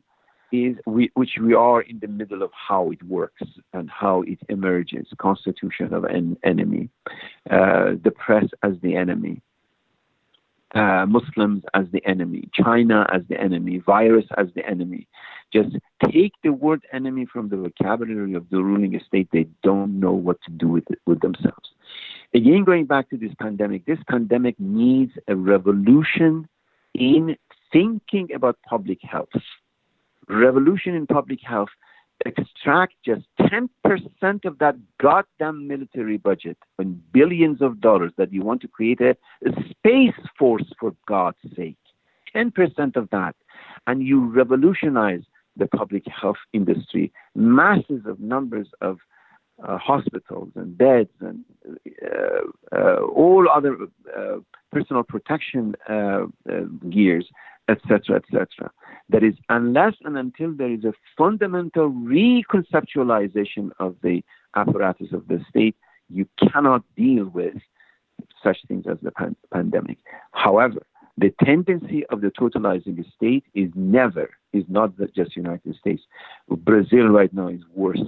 [0.52, 3.44] is we, which we are in the middle of how it works
[3.74, 5.08] and how it emerges.
[5.18, 6.90] Constitution of an enemy,
[7.50, 9.42] uh, the press as the enemy,
[10.76, 15.08] uh, Muslims as the enemy, China as the enemy, virus as the enemy.
[15.54, 15.76] Just
[16.12, 19.30] take the word enemy from the vocabulary of the ruling state.
[19.32, 21.70] They don't know what to do with it, with themselves.
[22.34, 26.48] Again, going back to this pandemic, this pandemic needs a revolution
[26.94, 27.38] in
[27.72, 29.30] thinking about public health.
[30.28, 31.70] Revolution in public health
[32.26, 33.70] extract just 10%
[34.46, 39.16] of that goddamn military budget and billions of dollars that you want to create a,
[39.46, 41.78] a space force for God's sake.
[42.36, 43.36] 10% of that.
[43.88, 45.24] And you revolutionize
[45.58, 47.12] the public health industry.
[47.36, 49.00] Masses of numbers of
[49.66, 51.46] uh, hospitals and beds and
[52.04, 53.78] uh, uh, all other
[54.18, 54.38] uh,
[54.72, 57.30] personal protection uh, uh, gears
[57.68, 58.72] etc., etc.
[59.10, 64.24] That is, unless and until there is a fundamental reconceptualization of the
[64.56, 65.76] apparatus of the state,
[66.10, 67.56] you cannot deal with
[68.44, 69.98] such things as the pan- pandemic.
[70.32, 70.86] However,
[71.18, 76.04] the tendency of the totalizing state is never, is not just United States.
[76.50, 78.02] Brazil right now is worse.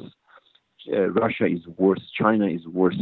[0.91, 2.01] Uh, Russia is worse.
[2.17, 2.99] China is worse.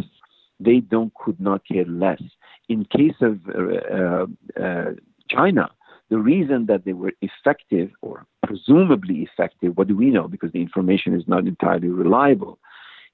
[0.60, 2.22] They don't could not care less.
[2.70, 4.26] In case of uh,
[4.62, 4.92] uh,
[5.30, 5.70] China,
[6.10, 10.28] the reason that they were effective or presumably effective, what do we know?
[10.28, 12.60] Because the information is not entirely reliable,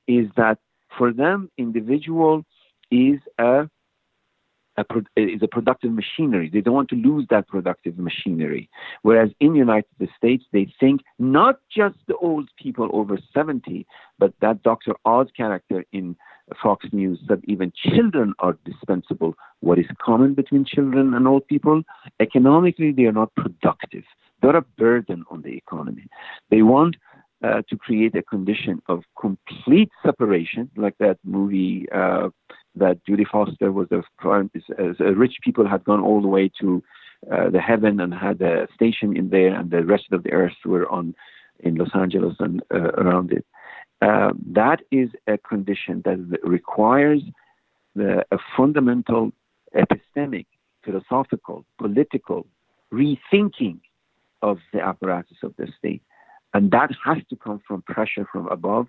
[0.08, 0.58] is that
[0.98, 2.44] for them, individual
[2.90, 3.70] is a
[4.78, 6.50] a, pro, is a productive machinery.
[6.52, 8.70] They don't want to lose that productive machinery.
[9.02, 13.86] Whereas in the United States, they think not just the old people over 70,
[14.18, 14.94] but that Dr.
[15.06, 16.16] Oz character in
[16.62, 19.36] Fox News that even children are dispensable.
[19.60, 21.84] What is common between children and old people?
[22.20, 24.04] Economically, they are not productive.
[24.42, 26.08] They're a burden on the economy.
[26.50, 26.96] They want
[27.44, 32.30] uh, to create a condition of complete separation, like that movie uh,
[32.76, 34.04] that Judy Foster was a,
[35.04, 36.84] a rich people had gone all the way to
[37.32, 40.54] uh, the heaven and had a station in there, and the rest of the earth
[40.66, 41.16] were on
[41.60, 43.46] in Los Angeles and uh, around it.
[44.02, 47.22] Uh, that is a condition that requires
[47.96, 49.32] the, a fundamental
[49.76, 50.48] epistemic,
[50.84, 52.48] philosophical, political
[52.92, 53.80] rethinking
[54.42, 56.02] of the apparatus of the state.
[56.54, 58.88] And that has to come from pressure from above.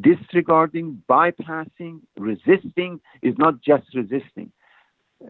[0.00, 4.50] Disregarding, bypassing, resisting is not just resisting.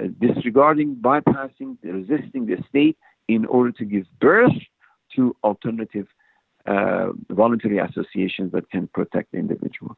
[0.01, 4.53] Uh, disregarding, bypassing, resisting the state in order to give birth
[5.17, 6.07] to alternative
[6.67, 9.97] uh, voluntary associations that can protect the individual.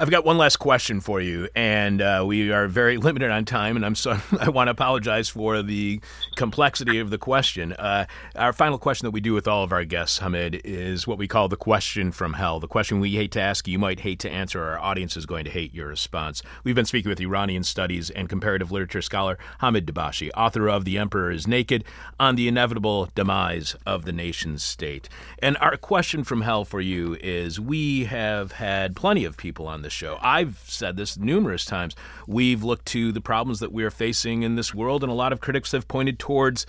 [0.00, 3.76] I've got one last question for you, and uh, we are very limited on time,
[3.76, 6.00] and I'm so I want to apologize for the
[6.36, 7.74] complexity of the question.
[7.74, 11.18] Uh, our final question that we do with all of our guests, Hamid, is what
[11.18, 12.60] we call the question from hell.
[12.60, 14.62] The question we hate to ask, you might hate to answer.
[14.62, 16.42] Our audience is going to hate your response.
[16.64, 20.96] We've been speaking with Iranian studies and comparative literature scholar Hamid Dabashi, author of "The
[20.96, 21.84] Emperor Is Naked:
[22.18, 27.18] On the Inevitable Demise of the Nation State." And our question from hell for you
[27.20, 30.18] is: We have had plenty of people on the show.
[30.22, 31.94] I've said this numerous times.
[32.26, 35.32] We've looked to the problems that we are facing in this world, and a lot
[35.32, 36.64] of critics have pointed towards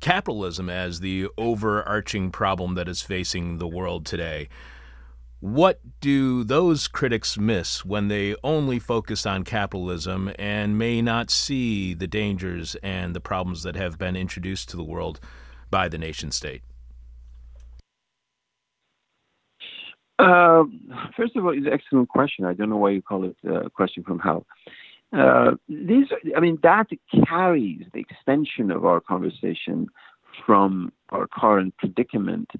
[0.00, 4.48] capitalism as the overarching problem that is facing the world today.
[5.40, 11.94] What do those critics miss when they only focus on capitalism and may not see
[11.94, 15.20] the dangers and the problems that have been introduced to the world
[15.70, 16.62] by the nation state?
[20.18, 20.64] Uh,
[21.16, 22.44] first of all, it's an excellent question.
[22.44, 24.46] I don't know why you call it a question from hell.
[25.12, 26.06] Uh, these,
[26.36, 26.88] I mean, that
[27.26, 29.88] carries the extension of our conversation
[30.44, 32.50] from our current predicament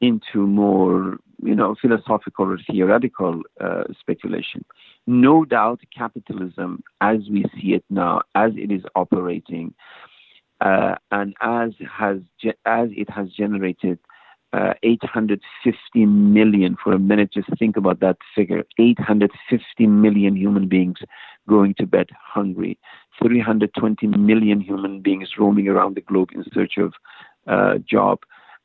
[0.00, 4.64] into more, you know, philosophical or theoretical uh, speculation.
[5.06, 9.74] No doubt, capitalism, as we see it now, as it is operating,
[10.60, 13.98] uh, and as has ge- as it has generated
[14.52, 17.32] uh, 850 million for a minute.
[17.32, 18.64] Just think about that figure.
[18.78, 20.98] 850 million human beings
[21.48, 22.78] going to bed hungry,
[23.22, 26.94] 320 million human beings roaming around the globe in search of
[27.46, 28.20] uh, job,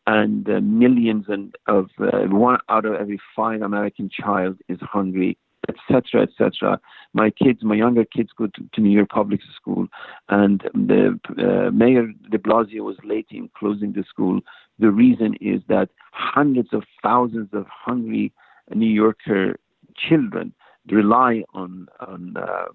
[0.07, 5.38] and uh, millions and of uh, one out of every five American child is hungry
[5.72, 6.80] etc., etc.
[7.13, 9.88] My kids, my younger kids, go to, to New York Public School,
[10.30, 14.41] and the uh, mayor De Blasio was late in closing the school.
[14.80, 18.32] The reason is that hundreds of thousands of hungry
[18.74, 19.57] New Yorker
[19.95, 20.53] children
[20.89, 22.65] rely on on uh,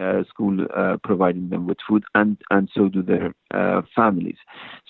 [0.00, 4.36] uh, school uh, providing them with food, and and so do their uh, families.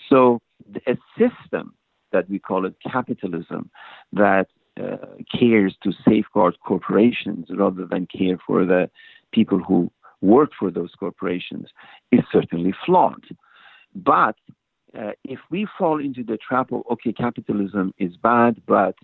[0.08, 0.40] So
[0.86, 1.74] a system
[2.12, 3.70] that we call it capitalism
[4.12, 4.48] that
[4.80, 4.96] uh,
[5.38, 8.90] cares to safeguard corporations rather than care for the
[9.32, 11.68] people who work for those corporations
[12.12, 13.24] is certainly flawed.
[13.94, 14.36] But
[14.98, 18.96] uh, if we fall into the trap of, okay, capitalism is bad, but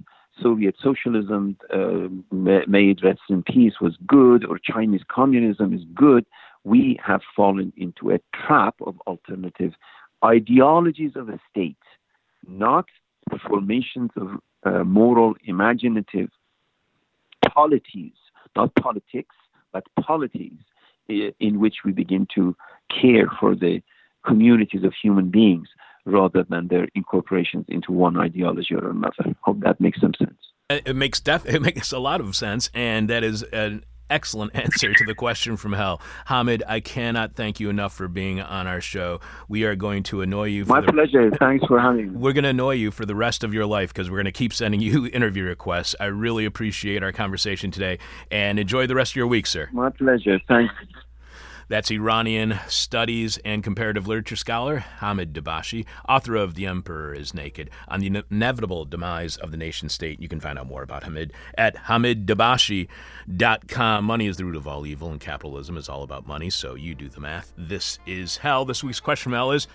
[0.42, 6.26] Soviet socialism, uh, may it rest in peace, was good, or Chinese communism is good,
[6.64, 9.72] we have fallen into a trap of alternative
[10.24, 11.76] ideologies of a state,
[12.46, 12.86] not
[13.30, 14.28] the formations of
[14.64, 16.30] uh, moral, imaginative
[17.52, 18.12] polities,
[18.54, 19.34] not politics,
[19.72, 20.58] but polities,
[21.08, 22.56] in which we begin to
[23.00, 23.82] care for the
[24.24, 25.68] communities of human beings
[26.04, 29.34] rather than their incorporations into one ideology or another.
[29.42, 30.38] Hope that makes some sense.
[30.68, 34.92] It makes def- it makes a lot of sense, and that is an excellent answer
[34.94, 36.00] to the question from hell.
[36.26, 39.20] Hamid, I cannot thank you enough for being on our show.
[39.48, 40.64] We are going to annoy you.
[40.64, 41.30] My the, pleasure.
[41.38, 42.18] Thanks for having me.
[42.18, 44.32] We're going to annoy you for the rest of your life because we're going to
[44.32, 45.94] keep sending you interview requests.
[46.00, 47.98] I really appreciate our conversation today
[48.30, 49.68] and enjoy the rest of your week, sir.
[49.72, 50.40] My pleasure.
[50.48, 50.72] Thanks.
[51.68, 57.70] That's Iranian studies and comparative literature scholar Hamid Dabashi, author of The Emperor is Naked
[57.88, 60.20] on the Inevitable Demise of the Nation State.
[60.20, 64.04] You can find out more about Hamid at hamiddabashi.com.
[64.04, 66.94] Money is the root of all evil, and capitalism is all about money, so you
[66.94, 67.52] do the math.
[67.58, 68.64] This is hell.
[68.64, 69.66] This week's question from hell is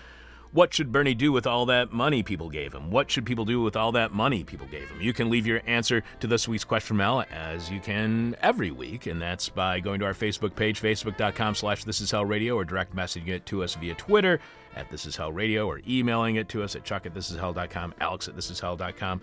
[0.52, 2.90] what should Bernie do with all that money people gave him?
[2.90, 5.00] What should people do with all that money people gave him?
[5.00, 9.06] You can leave your answer to this week's question Al as you can every week,
[9.06, 12.64] and that's by going to our Facebook page, facebook.com slash this is hell radio, or
[12.64, 14.40] direct messaging it to us via Twitter
[14.76, 17.38] at this is hell radio, or emailing it to us at chuck at this is
[17.38, 19.20] hell.com, alex at this is hell.com.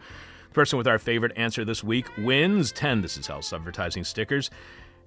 [0.50, 4.50] The person with our favorite answer this week wins 10 This Is Hell advertising stickers.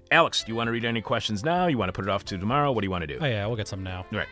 [0.09, 1.67] Alex, do you want to read any questions now?
[1.67, 2.71] You want to put it off to tomorrow?
[2.71, 3.17] What do you want to do?
[3.19, 4.05] Oh yeah, we'll get some now.
[4.11, 4.27] All right.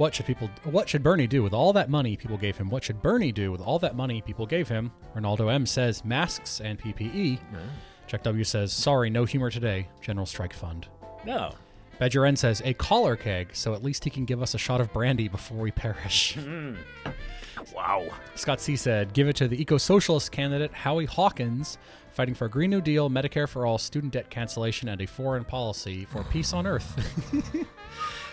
[0.00, 0.48] What should people?
[0.64, 2.70] What should Bernie do with all that money people gave him?
[2.70, 4.90] What should Bernie do with all that money people gave him?
[5.14, 7.38] Ronaldo M says masks and PPE.
[8.06, 9.88] Chuck W says sorry, no humor today.
[10.00, 10.88] General Strike Fund.
[11.26, 11.52] No.
[11.98, 14.80] Badger N says a collar keg, so at least he can give us a shot
[14.80, 16.34] of brandy before we perish.
[16.34, 16.76] Hmm.
[17.74, 18.08] Wow.
[18.36, 21.76] Scott C said, give it to the eco-socialist candidate Howie Hawkins,
[22.10, 25.44] fighting for a Green New Deal, Medicare for all, student debt cancellation, and a foreign
[25.44, 26.96] policy for peace on Earth.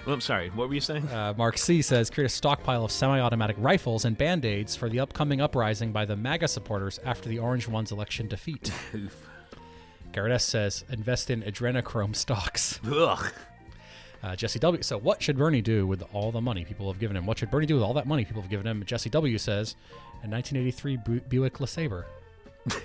[0.07, 0.47] Well, I'm sorry.
[0.51, 1.05] What were you saying?
[1.09, 5.41] Uh, Mark C says, create a stockpile of semi-automatic rifles and band-aids for the upcoming
[5.41, 8.71] uprising by the MAGA supporters after the Orange One's election defeat.
[10.13, 12.79] Garrett S says, invest in adrenochrome stocks.
[12.89, 13.33] Ugh.
[14.23, 14.81] Uh, Jesse W.
[14.81, 17.25] So, what should Bernie do with all the money people have given him?
[17.25, 18.85] What should Bernie do with all that money people have given him?
[18.85, 19.37] Jesse W.
[19.37, 19.75] says,
[20.23, 22.05] a 1983 Bu- Buick LeSabre.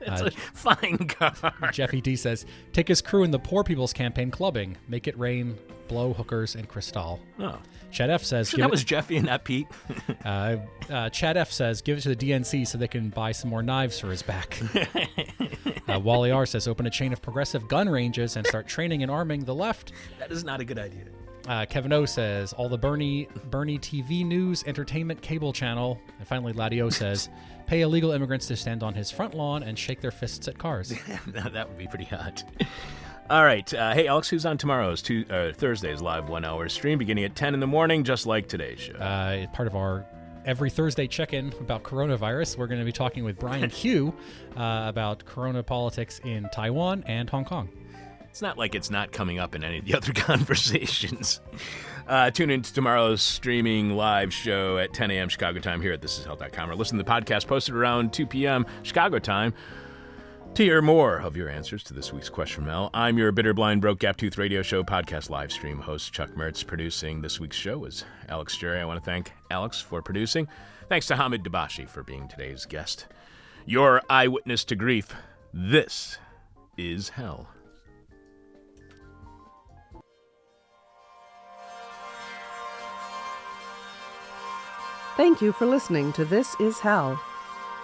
[0.00, 1.32] It's a fine car.
[1.72, 4.76] Jeffy D says, take his crew in the Poor People's Campaign clubbing.
[4.86, 5.58] Make it rain,
[5.88, 7.18] blow hookers, and Cristal.
[7.38, 7.58] Oh.
[7.90, 9.66] Chad F says, that it- was Jeffy and not Pete.
[10.24, 10.56] uh,
[10.90, 13.62] uh, Chad F says, give it to the DNC so they can buy some more
[13.62, 14.60] knives for his back.
[15.88, 19.10] uh, Wally R says, open a chain of progressive gun ranges and start training and
[19.10, 19.92] arming the left.
[20.18, 21.04] that is not a good idea.
[21.46, 25.98] Uh, Kevin O says, all the Bernie Bernie TV news, entertainment cable channel.
[26.18, 27.30] And finally, Ladio says,
[27.66, 30.92] pay illegal immigrants to stand on his front lawn and shake their fists at cars.
[31.32, 32.44] Now, that would be pretty hot.
[33.30, 33.72] All right.
[33.74, 37.36] Uh, hey, Alex, who's on tomorrow's two, uh, Thursday's live one hour stream beginning at
[37.36, 38.94] 10 in the morning, just like today's show?
[38.94, 40.06] uh, part of our
[40.46, 42.56] every Thursday check-in about coronavirus.
[42.56, 44.14] We're going to be talking with Brian Hioe
[44.56, 47.68] uh, about corona politics in Taiwan and Hong Kong.
[48.30, 51.42] It's not like it's not coming up in any of the other conversations.
[52.06, 55.28] Uh, tune in to tomorrow's streaming live show at 10 a.m.
[55.28, 58.64] Chicago time here at thisishell.com or listen to the podcast posted around 2 p.m.
[58.82, 59.52] Chicago time
[60.58, 62.90] to hear more of your answers to this week's question from Mel.
[62.92, 66.66] I'm your bitter, blind, broke, gap tooth radio show podcast live stream host, Chuck Mertz.
[66.66, 68.80] Producing this week's show is Alex Jerry.
[68.80, 70.48] I want to thank Alex for producing.
[70.88, 73.06] Thanks to Hamid Dabashi for being today's guest.
[73.66, 75.14] Your eyewitness to grief.
[75.54, 76.18] This
[76.76, 77.48] is hell.
[85.16, 87.20] Thank you for listening to This Is Hell.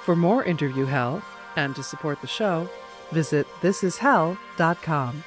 [0.05, 1.22] For more interview hell
[1.57, 2.69] and to support the show,
[3.13, 5.25] visit thisishell.com.